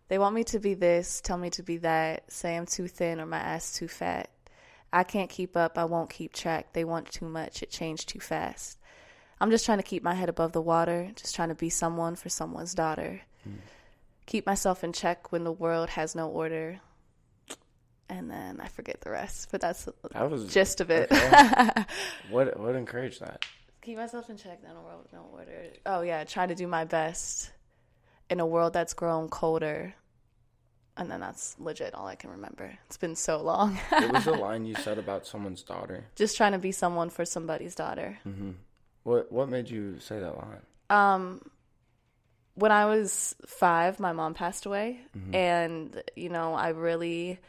[0.09, 3.21] They want me to be this, tell me to be that, say I'm too thin
[3.21, 4.31] or my ass too fat.
[4.93, 6.73] I can't keep up, I won't keep track.
[6.73, 8.79] They want too much, it changed too fast.
[9.45, 12.17] I'm just trying to keep my head above the water, just trying to be someone
[12.17, 13.21] for someone's daughter.
[13.43, 13.57] Hmm.
[14.25, 16.81] Keep myself in check when the world has no order.
[18.09, 21.13] And then I forget the rest, but that's the That was gist of it.
[21.13, 21.85] okay.
[22.31, 23.45] what what encouraged that?
[23.83, 25.65] Keep myself in check, then a world with no order.
[25.85, 27.53] Oh yeah, try to do my best
[28.31, 29.95] in a world that's grown colder.
[30.97, 32.79] And then that's legit all I can remember.
[32.87, 33.79] It's been so long.
[33.93, 36.07] it was the line you said about someone's daughter?
[36.17, 38.17] Just trying to be someone for somebody's daughter.
[38.27, 38.53] Mm-hmm.
[39.05, 40.61] What what made you say that line?
[40.91, 41.41] Um
[42.57, 45.01] when I was 5, my mom passed away
[45.33, 47.41] and you know, I really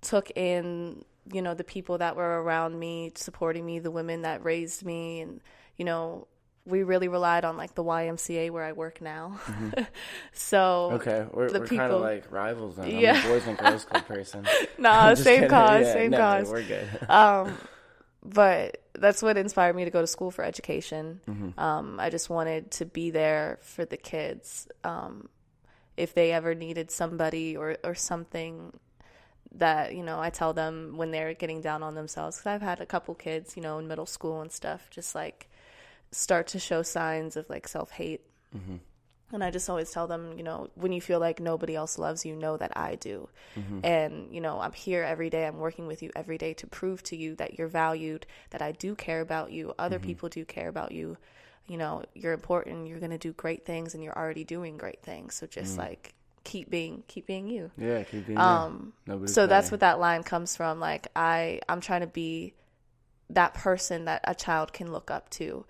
[0.00, 4.44] took in, you know, the people that were around me, supporting me, the women that
[4.44, 5.40] raised me and
[5.76, 6.26] you know,
[6.64, 9.38] we really relied on like the YMCA where I work now.
[10.32, 12.86] so Okay, we're, we're kind of like rivals then.
[12.86, 13.24] I'm Yeah.
[13.24, 14.44] a boys and girls club person.
[14.78, 15.50] nah, same kidding.
[15.50, 16.48] cause, Yeah, same no, cause.
[16.50, 16.88] We're good.
[17.08, 17.56] Um,
[18.24, 21.20] but that's what inspired me to go to school for education.
[21.58, 24.68] Um, I just wanted to be there for the kids.
[24.84, 25.28] Um,
[25.96, 28.78] if they ever needed somebody or, or something
[29.54, 32.36] that, you know, I tell them when they're getting down on themselves.
[32.36, 35.48] Because I've had a couple kids, you know, in middle school and stuff, just like
[36.12, 38.22] start to show signs of like self hate.
[39.32, 42.24] And I just always tell them, you know, when you feel like nobody else loves
[42.24, 43.28] you, know that I do.
[43.84, 45.46] And, you know, I'm here every day.
[45.46, 48.70] I'm working with you every day to prove to you that you're valued, that I
[48.72, 49.74] do care about you.
[49.78, 51.16] Other people do care about you.
[51.66, 52.86] You know, you're important.
[52.86, 55.34] You're going to do great things and you're already doing great things.
[55.34, 57.72] So just like keep being, keep being you.
[57.76, 59.26] Yeah, keep being Um, you.
[59.26, 60.78] So that's what that line comes from.
[60.78, 62.54] Like I, I'm trying to be
[63.30, 65.64] that person that a child can look up to.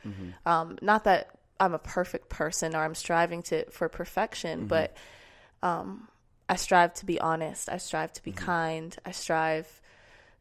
[0.45, 4.69] Um, not that I'm a perfect person or I'm striving to for perfection, mm-hmm.
[4.69, 4.97] but
[5.63, 6.09] um,
[6.49, 7.69] I strive to be honest.
[7.69, 8.45] I strive to be mm-hmm.
[8.45, 8.97] kind.
[9.05, 9.81] I strive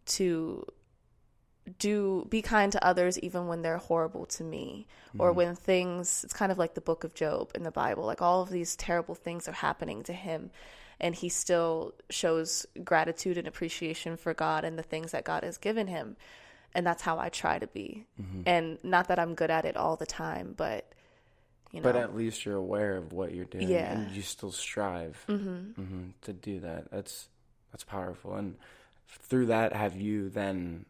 [0.08, 0.65] to
[1.80, 4.86] do be kind to others even when they're horrible to me
[5.17, 5.38] or mm-hmm.
[5.38, 8.43] when things it's kind of like the book of Job in the Bible like all
[8.43, 10.51] of these terrible things are happening to him
[10.99, 15.58] and he still shows gratitude and appreciation for God and the things that God has
[15.58, 16.15] given him.
[16.73, 18.06] And that's how I try to be.
[18.45, 20.91] And not that I'm good at it all the time but
[21.76, 21.92] you know?
[21.92, 23.92] But at least you're aware of what you're doing, Yeah.
[24.00, 26.90] and you still strive mhm, to do that.
[26.92, 27.28] That's
[27.72, 28.36] that's powerful.
[28.36, 28.56] And
[29.08, 30.86] through that, have you then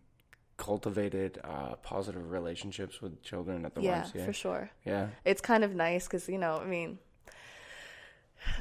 [0.57, 4.25] cultivated uh, positive relationships with children at the yeah YMCA?
[4.25, 4.69] for sure.
[4.85, 6.97] Yeah, it's kind of nice because you know i mean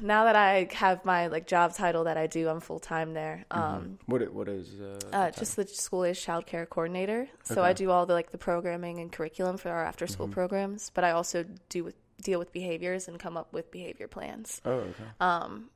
[0.00, 3.44] now that i have my like job title that i do i'm full-time there.
[3.50, 7.28] Um what what is uh, uh, just the school age child care coordinator.
[7.44, 10.90] So i do all the like the programming and curriculum for our after school programs
[10.94, 14.60] but i also do with deal with behaviors and come up with behavior plans.
[14.64, 15.04] Oh okay.
[15.20, 15.70] um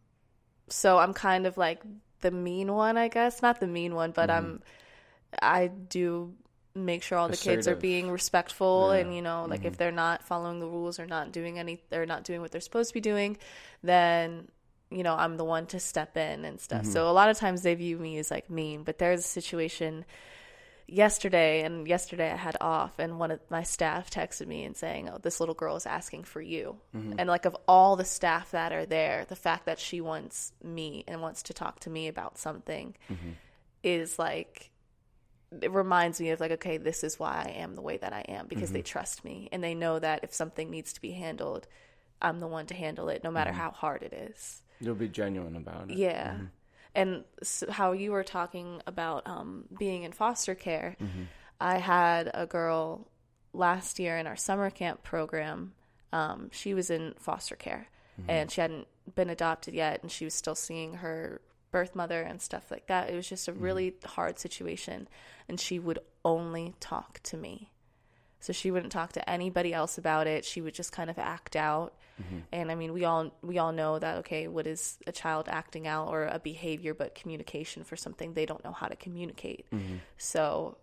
[0.68, 1.80] so i'm kind of like
[2.20, 3.40] the mean one i guess.
[3.40, 5.38] Not the mean one but i'm mm-hmm.
[5.40, 6.34] i do
[6.74, 9.00] make sure all the kids are being respectful Yeah.
[9.00, 9.78] and you know like if mm-hmm.
[9.78, 12.90] they're not following the rules or not doing any they're not doing what they're supposed
[12.90, 13.36] to be doing
[13.82, 14.48] then
[14.90, 16.82] you know i'm the one to step in and stuff.
[16.82, 16.92] Mm-hmm.
[16.92, 20.04] So a lot of times they view me as like mean but there's a situation
[20.88, 25.08] yesterday and yesterday I had off and one of my staff texted me and saying,
[25.08, 27.14] "Oh, this little girl is asking for you." Mm-hmm.
[27.18, 31.04] And like of all the staff that are there, the fact that she wants me
[31.06, 33.30] and wants to talk to me about something mm-hmm.
[33.82, 34.70] is like
[35.62, 38.20] it reminds me of like okay, this is why I am the way that I
[38.22, 38.86] am because they mm-hmm.
[38.86, 41.66] trust me and they know that if something needs to be handled,
[42.20, 44.62] I'm the one to handle it no matter how hard it is.
[44.80, 45.98] You'll be genuine about it.
[45.98, 46.36] Yeah.
[46.94, 47.24] And
[47.70, 50.96] how you were talking about um, being in foster care,
[51.60, 53.08] I had a girl
[53.52, 55.74] last year in our summer camp program.
[56.12, 57.88] Um, she was in foster care
[58.26, 62.40] and she hadn't been adopted yet, and she was still seeing her birth mother and
[62.40, 63.10] stuff like that.
[63.10, 65.08] It was just a really hard situation,
[65.48, 67.70] and she would only talk to me.
[68.40, 70.44] So she wouldn't talk to anybody else about it.
[70.44, 71.94] She would just kind of act out.
[72.22, 72.38] Mm-hmm.
[72.52, 75.86] And I mean, we all we all know that okay, what is a child acting
[75.86, 79.66] out or a behavior but communication for something they don't know how to communicate.
[79.72, 79.96] Mm-hmm.
[80.16, 80.78] So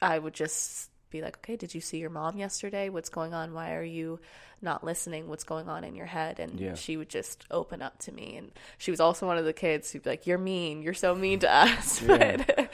[0.00, 2.88] I would just be like, "Okay, did you see your mom yesterday?
[2.90, 3.52] What's going on?
[3.54, 4.20] Why are you
[4.60, 5.26] not listening?
[5.28, 6.74] What's going on in your head?" And Yeah.
[6.74, 8.36] she would just open up to me.
[8.36, 10.82] And she was also one of the kids who'd be like, "You're mean.
[10.82, 12.67] You're so mean to us." But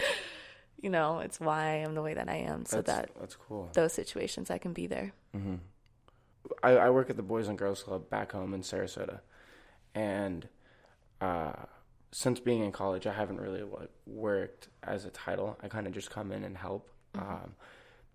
[0.84, 3.36] you know, it's why I am the way that I am, so that's, that that's
[3.36, 3.70] cool.
[3.72, 5.14] those situations I can be there.
[6.62, 9.20] I, I work at the Boys and Girls Club back home in Sarasota,
[9.94, 10.46] and
[11.22, 11.54] uh,
[12.12, 15.56] since being in college, I haven't really like worked as a title.
[15.62, 16.90] I kind of just come in and help.
[17.14, 17.54] Um,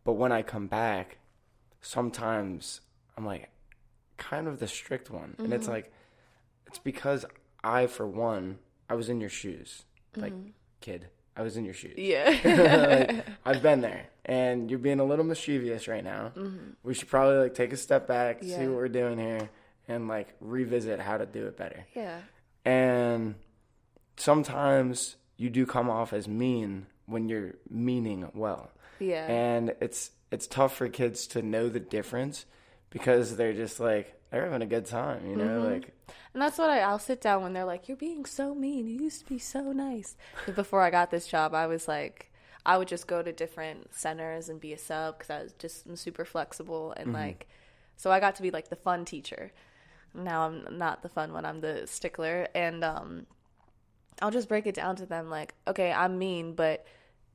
[0.04, 1.18] but when I come back,
[1.82, 2.82] sometimes
[3.18, 3.50] I'm like
[4.18, 5.92] kind of the strict one, and it's like
[6.68, 7.26] it's because
[7.64, 10.34] I, for one, I was in your shoes, like
[10.82, 11.08] kid.
[11.40, 11.94] I was in your shoes.
[11.98, 12.30] Yeah.
[13.16, 16.34] like, I've been there, and you're being a little mischievous right now.
[16.36, 16.72] Mm-hmm.
[16.84, 19.50] We should probably like take a step back, see what we're doing here,
[19.88, 21.86] and like revisit how to do it better.
[21.96, 22.20] yeah.
[22.66, 23.36] And
[24.18, 29.26] sometimes you do come off as mean when you're meaning well, Yeah.
[29.28, 32.46] and it's it's tough for kids to know the difference
[32.92, 35.94] because they're just like they're having a good time, you know, like
[36.34, 38.88] And that's what I, I'll sit down when they're like, "You're being so mean.
[38.88, 40.16] You used to be so nice."
[40.46, 42.32] 'Cause before I got this job, I was like,
[42.66, 45.86] I would just go to different centers and be a sub because I was just
[45.88, 47.48] I'm super flexible and like,
[47.98, 49.52] so I got to be like the fun teacher.
[50.14, 51.46] Now I'm not the fun one.
[51.46, 53.26] I'm the stickler, and um,
[54.22, 56.86] I'll just break it down to them like, okay, I'm mean, but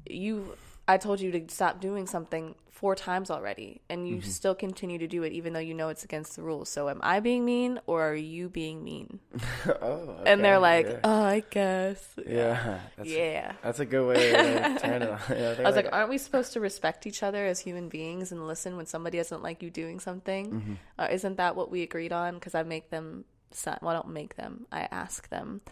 [0.07, 4.29] you I told you to stop doing something four times already, and you Mm-hmm.
[4.29, 6.69] still continue to do it, even though you know it's against the rules.
[6.69, 9.21] So, am I being mean, or are you being mean?
[9.81, 11.01] oh, and they're like, yeah.
[11.05, 13.53] "Oh, I guess." yeah, that's, Yeah.
[13.63, 15.19] that's a good way to turn it on.
[15.31, 18.47] Yeah, I was like, aren't we supposed to respect each other as human beings and
[18.47, 20.51] listen when somebody doesn't like you doing something?
[20.51, 20.75] Mm-hmm.
[20.99, 22.35] Uh, isn't that what we agreed on?
[22.35, 23.79] Because I make them sign.
[23.81, 24.67] Well, I don't make them.
[24.71, 25.63] I ask them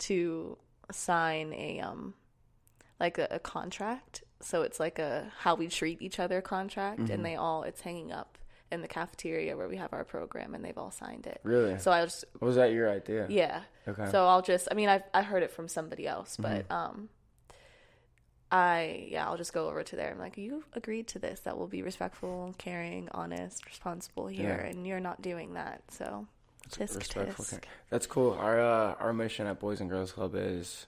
[0.00, 0.56] to
[0.92, 2.14] sign a um,
[3.00, 4.22] like a, a contract.
[4.42, 7.12] So it's like a how we treat each other contract, Mm-hmm.
[7.12, 8.38] and they all it's hanging up
[8.72, 11.40] in the cafeteria where we have our program, and they've all signed it.
[11.42, 11.78] really?
[11.78, 13.26] So I just was that your idea?
[13.28, 13.62] yeah.
[13.88, 14.08] Okay.
[14.10, 16.72] So I'll just I mean I I heard it from somebody else, but Mm-hmm.
[16.72, 17.08] um
[18.52, 20.10] I yeah, I'll just go over to there.
[20.10, 24.70] I'm like, you agreed to this that we'll be respectful, caring, honest, responsible here, Yeah.
[24.70, 25.82] and you're not doing that.
[25.88, 26.26] So
[26.68, 27.44] tisk respectful.
[27.44, 27.62] tisk.
[27.90, 28.32] That's cool.
[28.32, 30.86] Our uh, our mission at Boys and Girls Club is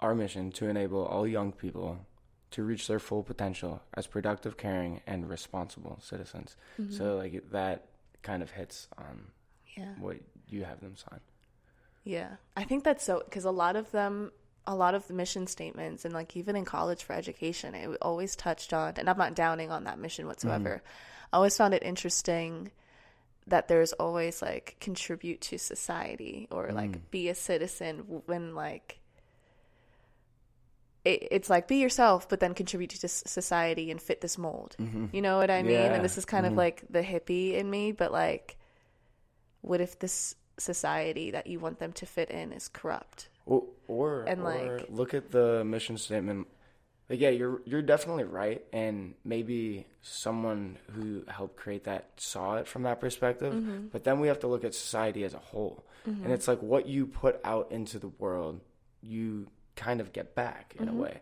[0.00, 1.98] our mission to enable all young people
[2.52, 6.56] to reach their full potential as productive, caring, and responsible citizens.
[6.80, 6.92] Mm-hmm.
[6.92, 7.86] So like that
[8.22, 9.26] kind of hits on
[9.76, 9.94] Yeah.
[9.98, 11.20] what you have them sign.
[12.04, 12.36] Yeah.
[12.56, 14.30] I think that's so because a lot of them
[14.66, 18.34] a lot of the mission statements and like even in college for education it always
[18.34, 20.82] touched on and I'm not downing on that mission whatsoever.
[21.32, 22.70] I always found it interesting
[23.48, 29.00] that there's always like contribute to society or like be a citizen when like
[31.04, 35.06] it, it's like be yourself but then contribute to society and fit this mold mm-hmm.
[35.12, 35.94] you know what i mean Yeah.
[35.94, 36.58] and this is kind of mm-hmm.
[36.58, 38.56] like the hippie in me but like
[39.60, 44.24] what if this society that you want them to fit in is corrupt Or, or,
[44.24, 46.48] And, or like- look at the mission statement.
[47.10, 52.66] Like, yeah, you're you're definitely right, and maybe someone who helped create that saw it
[52.66, 53.52] from that perspective.
[53.52, 53.88] Mm-hmm.
[53.92, 56.24] But then we have to look at society as a whole, mm-hmm.
[56.24, 58.62] and it's like what you put out into the world,
[59.02, 60.98] you kind of get back in Mm-hmm.
[60.98, 61.20] a way.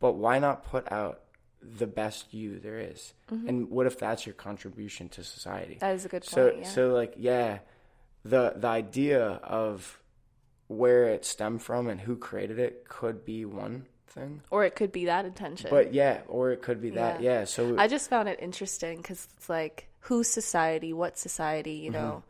[0.00, 1.20] But why not put out
[1.62, 3.14] the best you there is?
[3.32, 3.48] Mm-hmm.
[3.48, 5.78] And what if that's your contribution to society?
[5.80, 6.68] that is a good so point yeah.
[6.68, 7.58] so like yeah
[8.24, 9.98] the the idea of
[10.68, 14.92] where it stemmed from and who created it could be one thing or it could
[14.92, 17.40] be that intention but yeah or it could be that Yeah.
[17.40, 21.84] yeah, so I just found it interesting because it's like whose society, what society, Mm-hmm.
[21.84, 22.22] you know,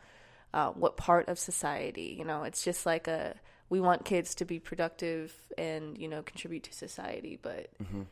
[0.52, 2.44] uh, what part of society, you know.
[2.44, 3.34] It's just like a
[3.70, 8.02] we want kids to be productive and you know contribute to society, but Mm-hmm.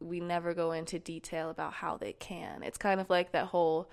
[0.00, 2.62] we never go into detail about how they can.
[2.62, 3.90] It's kind of like that whole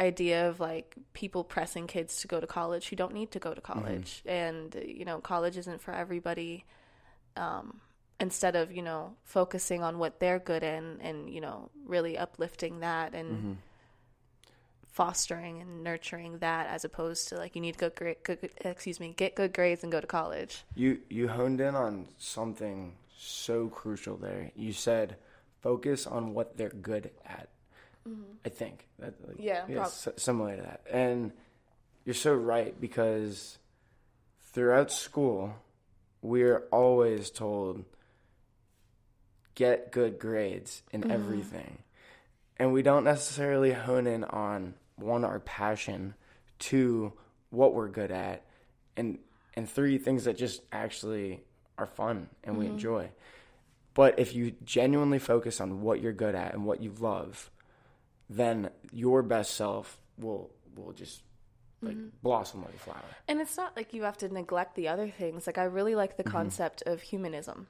[0.00, 3.52] idea of like people pressing kids to go to college who don't need to go
[3.54, 3.72] to Mm-hmm.
[3.80, 6.64] college and you know college isn't for everybody
[7.36, 7.80] um,
[8.20, 12.80] instead of you know focusing on what they're good in and you know really uplifting
[12.80, 13.52] that and Mm-hmm.
[14.98, 18.98] Fostering and nurturing that as opposed to like you need to go great good, excuse
[18.98, 20.64] me get good grades and go to college.
[20.74, 24.50] You you honed in on something so crucial there.
[24.56, 25.16] You said
[25.62, 27.48] focus on what they're good at
[28.44, 28.86] i think.
[28.98, 29.42] That like, Mm-hmm.
[29.70, 30.80] Yeah, prob- s- similar to that.
[30.90, 31.30] And
[32.04, 33.58] you're so right because
[34.52, 35.54] throughout school
[36.22, 37.84] we're always told
[39.54, 41.10] get good grades in Mm-hmm.
[41.12, 41.78] everything.
[42.60, 46.14] And we don't necessarily hone in on one our passion
[46.58, 47.12] two
[47.50, 48.44] what we're good at
[48.96, 49.18] and
[49.54, 51.40] and three things that just actually
[51.76, 52.74] are fun and we mm-hmm.
[52.74, 53.10] enjoy.
[53.94, 57.50] But if you genuinely focus on what you're good at and what you love
[58.30, 61.22] then your best self will will just
[61.80, 62.08] like mm-hmm.
[62.22, 63.04] blossom like a flower.
[63.26, 65.46] And it's not like you have to neglect the other things.
[65.46, 66.32] Like I really like the mm-hmm.
[66.32, 67.68] concept of humanism.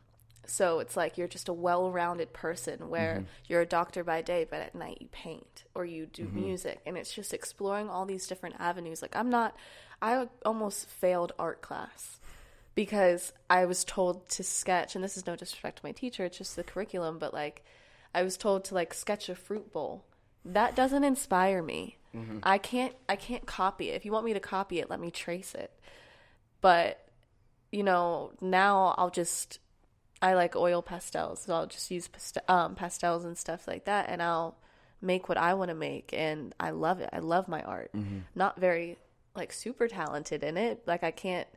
[0.50, 3.24] So it's like you're just a well-rounded person where mm-hmm.
[3.46, 6.40] you're a doctor by day, but at night you paint or you do mm-hmm.
[6.40, 9.02] music, and it's just exploring all these different avenues.
[9.02, 9.54] Like I'm not,
[10.00, 12.18] I almost failed art class
[12.74, 16.38] because I was told to sketch, and this is no disrespect to my teacher, it's
[16.38, 17.64] just the curriculum, but like
[18.14, 20.04] I was told to like sketch a fruit bowl.
[20.44, 21.98] That doesn't inspire me.
[22.16, 22.38] Mm-hmm.
[22.42, 23.96] I can't I can't copy it.
[23.96, 25.72] If you want me to copy it, let me trace it.
[26.60, 27.06] But
[27.70, 29.58] you know, now I'll just
[30.20, 34.08] I like oil pastels, so I'll just use past- um, pastels and stuff like that,
[34.08, 34.56] and I'll
[35.00, 37.10] make what I want to make, and I love it.
[37.12, 37.90] I love my art.
[37.94, 38.18] Mm-hmm.
[38.34, 38.98] Not very
[39.34, 40.82] like super talented in it.
[40.86, 41.48] Like I can't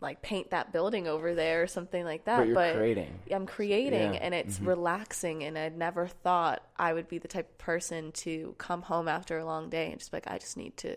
[0.00, 2.52] like paint that building over there or something like that.
[2.54, 4.20] but you're creating I'm creating Yeah.
[4.20, 4.68] and it's mm-hmm.
[4.68, 9.08] relaxing and I'd never thought I would be the type of person to come home
[9.08, 10.96] after a long day and just be like I just need to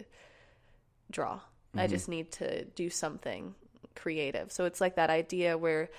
[1.09, 1.39] draw.
[1.74, 1.89] I mm-hmm.
[1.89, 3.55] just need to do something
[3.95, 4.51] creative.
[4.51, 5.89] So it's like that idea where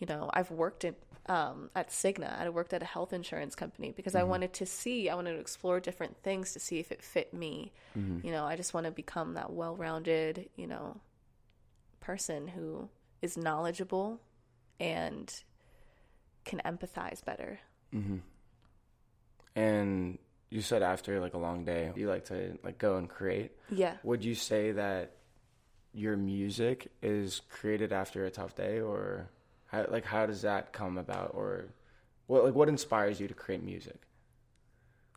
[0.00, 0.96] you know, I've worked in
[1.26, 2.40] um, at Cigna.
[2.40, 4.30] I worked at a health insurance company because I mm-hmm.
[4.30, 7.72] wanted to see, I wanted to explore different things to see if it fit me.
[7.96, 8.26] Mm-hmm.
[8.26, 11.00] You know, I just want to become that well-rounded, you know,
[12.00, 12.88] person who
[13.22, 14.20] is knowledgeable
[14.80, 15.32] and
[16.44, 17.60] can empathize better.
[17.94, 18.16] Mm-hmm.
[19.54, 23.52] And you said after like a long day, you like to like go and create.
[23.70, 23.96] Yeah.
[24.02, 25.16] Would you say that
[25.92, 29.28] your music is created after a tough day, or
[29.70, 31.66] how, like how does that come about, or
[32.26, 34.00] what like what inspires you to create music?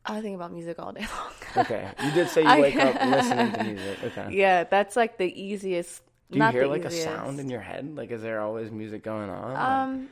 [0.05, 1.05] I think about music all day
[1.55, 1.65] long.
[1.65, 4.03] Okay, you did say you wake up listening to music.
[4.03, 4.27] Okay.
[4.31, 6.01] yeah, that's like the easiest.
[6.31, 7.07] Do you hear like easiest.
[7.07, 7.95] a sound in your head?
[7.95, 9.53] Like, is there always music going on?
[9.53, 10.09] Like- Um,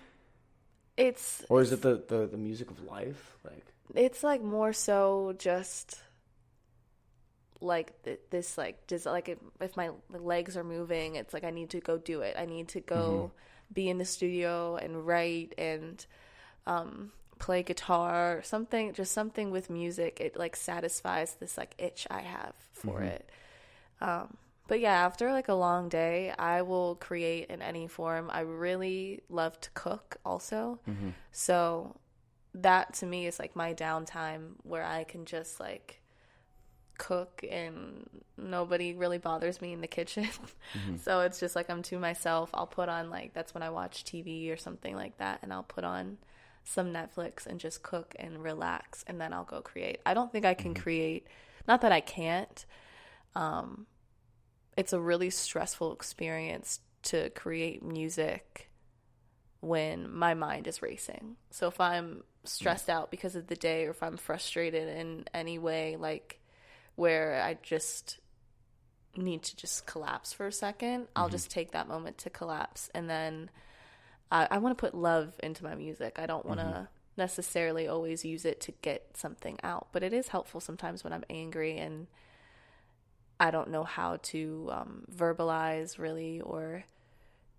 [0.98, 3.38] it's or is it the, the the music of life?
[3.44, 3.66] Like,
[3.96, 6.00] it's like more so just
[7.62, 7.94] like
[8.32, 11.80] this like does like if, if my legs are moving it's like i need to
[11.80, 13.32] go do it i need to go
[13.74, 16.06] be in the studio and write and
[16.68, 22.06] um play guitar or something just something with music it like satisfies this like itch
[22.12, 23.30] i have for it.
[24.00, 28.30] Um but yeah after like a long day i will create in any form.
[28.32, 30.80] I really love to cook also.
[31.32, 31.96] So
[32.54, 36.01] that to me is like my downtime where I can just like
[37.02, 40.28] cook and nobody really bothers me in the kitchen.
[40.72, 40.98] Mm-hmm.
[40.98, 42.50] so it's just like I'm to myself.
[42.54, 45.64] I'll put on like that's when I watch TV or something like that and I'll
[45.64, 46.18] put on
[46.64, 50.00] some Netflix and just cook and relax and then I'll go create.
[50.06, 50.84] I don't think I can mm-hmm.
[50.84, 51.28] create
[51.68, 52.66] not that I can't.
[53.36, 53.88] Um
[54.78, 58.70] it's a really stressful experience to create music
[59.60, 61.36] when my mind is racing.
[61.50, 62.22] So if I'm mm.
[62.46, 66.41] stressed out because of the day or if I'm frustrated in any way like
[67.02, 68.20] where I just
[69.18, 72.90] need to just collapse for a 2nd i I'll just take that moment to collapse
[72.96, 73.50] and then
[74.32, 76.18] I, I want to put love into my music.
[76.18, 76.88] I don't want to
[77.18, 81.26] necessarily always use it to get something out, but it is helpful sometimes when I'm
[81.30, 82.08] angry and
[83.40, 86.86] I don't know how to um, verbalize really or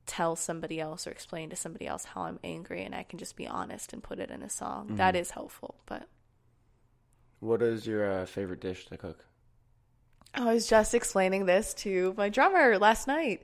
[0.07, 3.37] tell somebody else or explain to somebody else how I'm angry and I can just
[3.37, 4.97] be honest and put it in a song.
[4.97, 6.09] That is helpful, but
[7.41, 9.25] what is your uh, favorite dish to cook?
[10.35, 13.43] I was just explaining this to my drummer last night.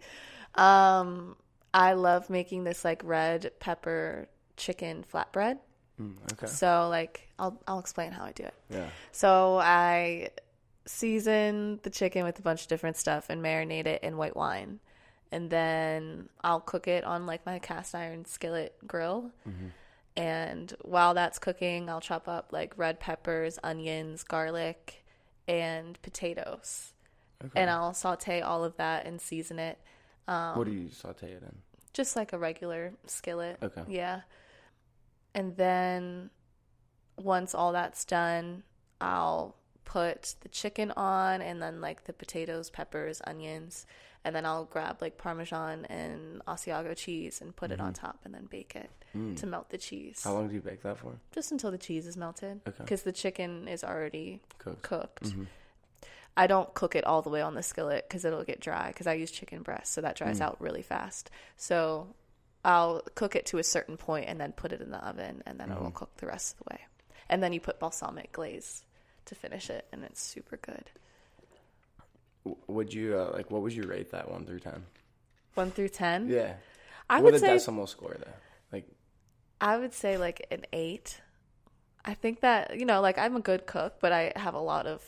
[0.55, 1.37] Um,
[1.75, 5.59] I love making this like red pepper chicken flatbread.
[6.01, 6.47] Mm, okay.
[6.47, 8.55] So like I'll I'll explain how I do it.
[8.71, 8.89] Yeah.
[9.13, 10.31] So I
[10.87, 14.81] season the chicken with a bunch of different stuff and marinate it in white wine.
[15.31, 19.31] And then I'll cook it on like my cast iron skillet grill.
[20.17, 25.05] And while that's cooking, I'll chop up like red peppers, onions, garlic,
[25.49, 26.93] and potatoes.
[27.45, 27.61] Okay.
[27.61, 29.79] And I'll saute all of that and season it
[30.29, 31.57] um, what do you saute it in?
[31.95, 33.59] just like a regular skillet.
[33.63, 33.83] Okay.
[33.89, 34.21] Yeah.
[35.35, 36.31] And then
[37.17, 38.63] once all that's done,
[39.01, 43.87] I'll put the chicken on and then like the potatoes, peppers, onions,
[44.29, 48.35] and then I'll grab like parmesan and Asiago cheese and put it on top and
[48.35, 48.91] then bake it
[49.37, 50.19] to melt the cheese.
[50.19, 50.29] Mm-hmm.
[50.29, 50.33] Mm.
[50.33, 51.13] How long do you bake that for?
[51.33, 52.77] Just until the cheese is melted Okay.
[52.85, 54.83] because the chicken is already Cooked.
[54.83, 55.33] cooked.
[56.37, 59.07] I don't cook it all the way on the skillet because it'll get dry because
[59.07, 61.31] I use chicken breast, so that dries out really fast.
[61.57, 62.09] So
[62.67, 65.59] I'll cook it to a certain point and then put it in the oven, and
[65.59, 66.81] then it will cook the rest of the way.
[67.31, 68.85] And then you put balsamic glaze
[69.25, 70.91] to finish it, and it's super good.
[72.69, 73.51] Would you uh, like?
[73.51, 74.85] What would you rate that one through ten?
[75.55, 76.55] One through ten, Yeah.
[77.11, 78.33] I With would a say decimal score though.
[78.73, 78.87] Like
[79.61, 81.21] I would say like an eight.
[82.05, 84.87] I think that you know, like I'm a good cook, but I have a lot
[84.87, 85.03] of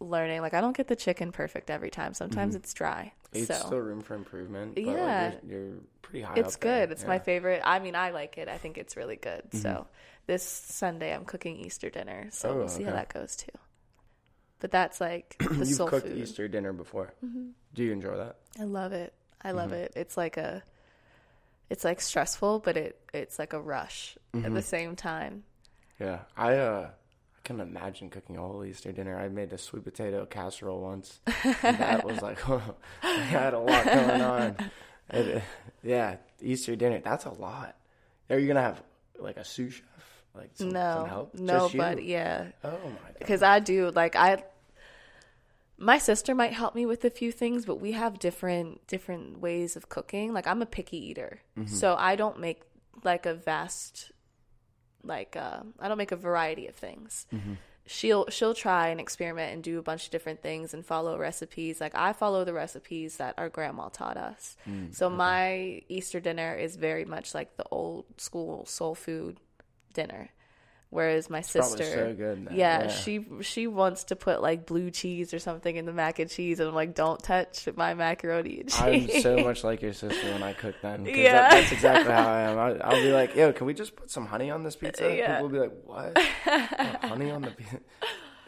[0.00, 0.40] learning.
[0.40, 2.12] Like I don't get the chicken perfect every time.
[2.14, 3.12] Sometimes it's dry.
[3.32, 4.74] eight's so still room for improvement.
[4.74, 5.30] But Yeah.
[5.34, 6.34] Like you're, you're pretty high.
[6.36, 6.86] it's up there.
[6.86, 6.92] good.
[6.92, 7.18] It's my Yeah.
[7.18, 7.24] Mm-hmm.
[7.24, 7.62] favorite.
[7.64, 8.48] I mean, I like it.
[8.48, 9.42] I think it's really good.
[9.52, 9.86] So
[10.26, 13.52] this Sunday I'm cooking Easter dinner, so Oh, we'll see how that goes too.
[14.64, 16.14] But that's like the You've soul cooked food.
[16.14, 16.22] Mm-hmm.
[16.22, 17.12] Easter dinner before.
[17.74, 18.36] Do you enjoy that?
[18.58, 19.12] I love it.
[19.42, 19.80] I love Mm-hmm.
[19.80, 19.92] it.
[19.94, 20.62] It's like a,
[21.68, 24.54] it's like stressful, but it it's like a rush at Mm-hmm.
[24.54, 25.44] the same time.
[26.00, 29.18] Yeah, I uh, I can imagine cooking a whole Easter dinner.
[29.18, 31.20] I made a sweet potato casserole once.
[31.62, 32.38] and that was like,
[33.02, 34.56] I had a lot going on.
[35.10, 35.42] It,
[35.82, 37.02] yeah, Easter dinner.
[37.04, 37.76] That's a lot.
[38.30, 38.82] Are you gonna have
[39.18, 39.84] like a sous chef?
[40.34, 41.34] Like some, no, some help?
[41.34, 43.16] no, but yeah, Oh my god.
[43.18, 44.42] because I do like I.
[45.76, 49.76] My sister might help me with a few things, but we have different different ways
[49.76, 50.32] of cooking.
[50.32, 51.72] Like I'm a picky eater, mm-hmm.
[51.72, 52.62] so I don't make
[53.02, 54.12] like a vast,
[55.02, 57.26] like uh, I don't make a variety of things.
[57.32, 57.54] Mm-hmm.
[57.86, 61.80] She'll she'll try and experiment and do a bunch of different things and follow recipes.
[61.80, 64.56] Like I follow the recipes that our grandma taught us.
[64.66, 69.38] Mm, so my Easter dinner is very much like the old school soul food
[69.92, 70.30] dinner
[70.94, 72.88] Whereas my sister, so good yeah, yeah.
[72.88, 76.60] she she wants to put like blue cheese or something in the mac and cheese,
[76.60, 80.44] and I'm like, don't touch my macaroni and I'm so much like your sister when
[80.44, 81.04] I cook then.
[81.04, 81.32] Yeah.
[81.32, 82.58] that, that's exactly how I am.
[82.60, 85.12] I, I'll be like, yo, can we just put some honey on this pizza?
[85.12, 85.38] Yeah.
[85.40, 86.16] People will be like, what?
[86.46, 87.80] Oh, honey on the pizza?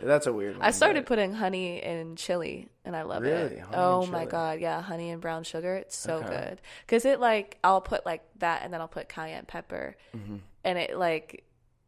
[0.01, 0.65] That's a weird one.
[0.65, 3.55] I started but- putting honey in chili, and I love Really?
[3.57, 3.61] it.
[3.61, 5.75] Honey oh my god, yeah, honey and brown sugar.
[5.75, 6.29] It's so Okay.
[6.29, 10.37] good because it like I'll put like that, and then I'll put cayenne pepper, Mm-hmm.
[10.63, 11.43] and it like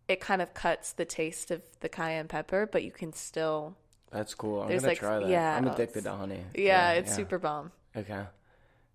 [0.09, 3.77] it kind of cuts the taste of the cayenne pepper, but you can still
[4.11, 4.63] That's cool.
[4.63, 5.29] I'm gonna like, try that.
[5.29, 6.43] yeah, I'm oh, addicted to honey.
[6.55, 7.73] yeah, it's super bomb.
[7.97, 8.25] Okay,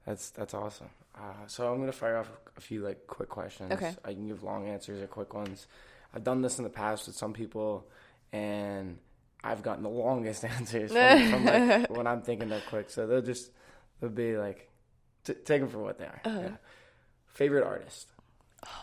[0.05, 0.89] that's that's awesome.
[1.15, 3.71] Uh, so I'm gonna fire off a few like quick questions.
[3.71, 3.93] Okay.
[4.03, 5.67] I can give long answers or quick ones.
[6.13, 7.87] I've done this in the past with some people,
[8.31, 8.97] and
[9.43, 12.89] I've gotten the longest answers from, from like when I'm thinking they're quick.
[12.89, 13.51] So they'll just
[14.01, 14.69] they'll be like,
[15.23, 16.21] t- take them for what they are.
[16.25, 16.39] Uh-huh.
[16.41, 16.55] Yeah.
[17.27, 18.07] Favorite artist
[18.63, 18.73] Shit.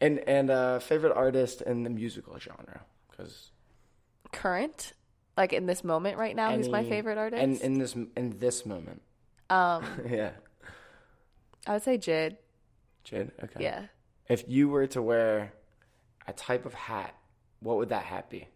[0.00, 3.50] And and uh, favorite artist in the musical genre because
[4.32, 4.92] Current,
[5.36, 7.42] like in this moment right now, who's my favorite artist?
[7.42, 9.02] and in this in this moment,
[9.50, 10.30] um, yeah,
[11.66, 12.36] I would say Jid.
[13.04, 13.30] Jid.
[13.42, 13.64] Okay.
[13.64, 13.86] Yeah,
[14.28, 15.52] If you were to wear
[16.26, 17.14] a type of hat,
[17.60, 18.48] what would that hat be?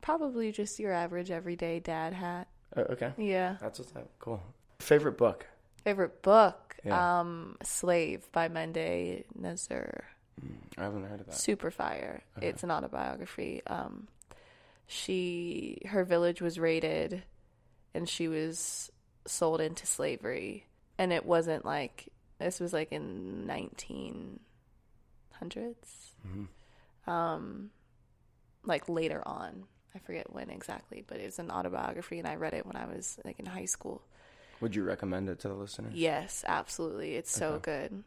[0.00, 2.46] probably just your average everyday dad hat.
[2.76, 3.12] Oh, okay.
[3.16, 3.56] Yeah.
[3.58, 4.10] That's what's up.
[4.18, 4.42] Cool.
[4.78, 5.46] Favorite book?
[5.82, 7.20] Favorite book, Yeah.
[7.20, 10.02] um, Slave by Mende Nazer.
[10.76, 11.36] I haven't heard of that.
[11.36, 12.22] Super fire.
[12.36, 12.46] Uh-huh.
[12.46, 13.62] It's an autobiography.
[13.66, 14.08] Um,
[14.86, 17.22] she her village was raided,
[17.94, 18.90] and she was
[19.26, 20.66] sold into slavery.
[20.98, 22.08] And it wasn't like
[22.38, 24.40] this was like in nineteen
[25.32, 26.12] hundreds.
[26.26, 27.10] Mm-hmm.
[27.10, 27.70] Um,
[28.64, 29.64] like later on.
[29.94, 32.86] I forget when exactly, but it was an autobiography, and I read it when I
[32.86, 34.02] was like in high school.
[34.64, 35.90] Would you recommend it to the listener?
[35.92, 37.16] Yes, absolutely.
[37.16, 37.62] It's so Okay.
[37.62, 38.02] good.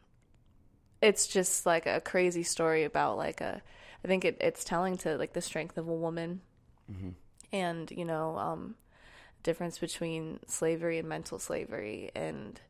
[1.00, 3.62] It's just like a crazy story about like a
[4.04, 6.40] I think it, it's telling to like the strength of a woman
[6.90, 7.10] Mm-hmm.
[7.52, 8.74] and, you know, um
[9.42, 12.60] difference between slavery and mental slavery and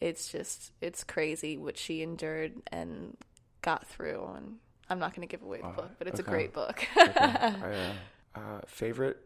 [0.00, 3.16] it's just it's crazy what she endured and
[3.62, 4.56] got through and
[4.90, 6.86] I'm not going to give away the book, but it's a great book.
[7.06, 7.38] Okay.
[7.62, 7.94] Uh,
[8.34, 9.18] uh, favorite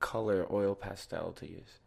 [0.00, 1.80] color oil pastel to use?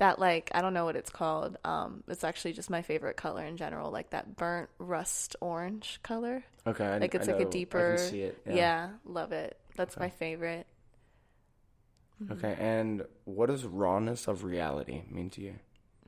[0.00, 1.56] That like I don't know what it's called.
[1.64, 6.42] Um it's actually just my favorite color in general, like that burnt rust orange color.
[6.66, 6.84] Okay.
[6.84, 8.42] I, like it's I like know- a deeper I can see it.
[8.46, 8.90] yeah.
[9.06, 10.04] love it that's Okay.
[10.06, 10.66] my favorite
[12.30, 12.54] Okay.
[12.58, 15.54] And what does rawness of reality mean to you?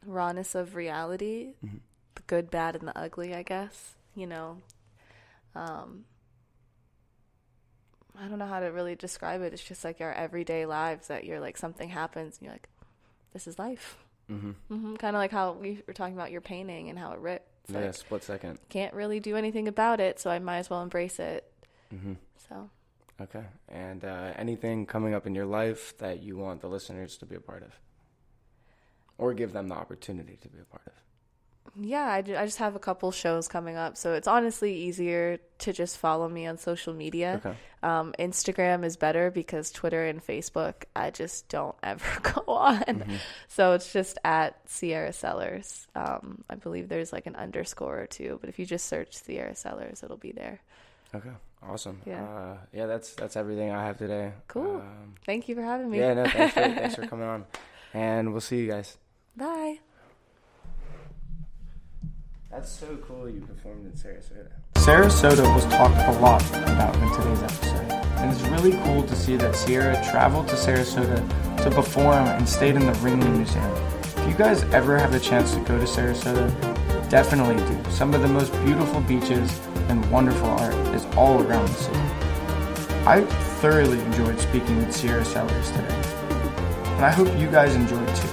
[0.04, 1.76] rawness of reality Mm-hmm.
[2.16, 4.58] the good bad and the ugly i guess you know
[5.54, 6.04] um
[8.18, 11.24] i don't know how to really describe it it's just like our everyday lives that
[11.24, 12.68] you're like something happens and you're like
[13.32, 13.96] this is life
[14.30, 14.50] Mm-hmm.
[14.74, 17.48] hmm kind of like how we were talking about your painting and how it ripped
[17.64, 17.80] It's Yeah.
[17.86, 18.58] like, Split second.
[18.68, 21.50] can't really do anything about it so i might as well embrace it
[21.94, 22.14] Mm-hmm.
[22.48, 22.70] so
[23.20, 23.44] Okay.
[23.68, 27.36] And uh, anything coming up in your life that you want the listeners to be
[27.36, 27.78] a part of?
[29.18, 30.92] Or give them the opportunity to be a part of?
[31.80, 35.72] Yeah, I, I just have a couple shows coming up, so it's honestly easier to
[35.72, 37.40] just follow me on social media.
[37.44, 37.56] Okay.
[37.82, 42.82] Um, Instagram is better because Twitter and Facebook I just don't ever go on.
[42.82, 43.14] Mm-hmm.
[43.48, 45.86] So it's just at Sierra Sellers.
[45.94, 49.54] Um, I believe there's like an underscore or two, but if you just search Sierra
[49.54, 50.60] Sellers, it'll be there.
[51.14, 51.30] Okay.
[51.62, 52.00] Awesome.
[52.04, 52.24] Yeah.
[52.24, 54.32] Uh, yeah, that's that's everything I have today.
[54.48, 54.76] Cool.
[54.76, 55.98] Um, Thank you for having me.
[56.00, 57.46] yeah, no, thanks for, thanks for coming on.
[57.94, 58.96] And we'll see you guys.
[59.36, 59.78] Bye.
[62.52, 64.50] That's so cool you performed in Sarasota.
[64.74, 69.36] Sarasota was talked a lot about in today's episode, and it's really cool to see
[69.36, 71.16] that Sierra traveled to Sarasota
[71.62, 73.72] to perform and stayed in the Ringling Museum.
[74.02, 77.90] If you guys ever have the chance to go to Sarasota, definitely do.
[77.90, 81.98] Some of the most beautiful beaches and wonderful art is all around the city.
[83.06, 83.22] I
[83.62, 86.02] thoroughly enjoyed speaking with Sierra Sellers today,
[86.96, 88.28] and I hope you guys enjoyed too.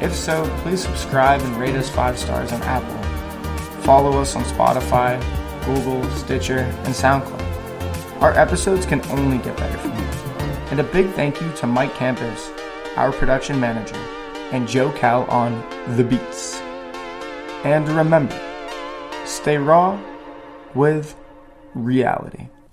[0.00, 3.01] If so, please subscribe and rate us 5 stars on Apple.
[3.84, 5.20] Follow us on Spotify,
[5.64, 8.22] Google, Stitcher, and SoundCloud.
[8.22, 10.10] Our episodes can only get better from here.
[10.70, 12.50] And a big thank you to Mike Campus,
[12.96, 13.96] our production manager,
[14.52, 15.60] and Joe Cal on
[15.96, 16.54] The Beats.
[17.64, 18.40] And remember,
[19.24, 20.00] stay raw
[20.74, 21.16] with
[21.74, 22.48] reality.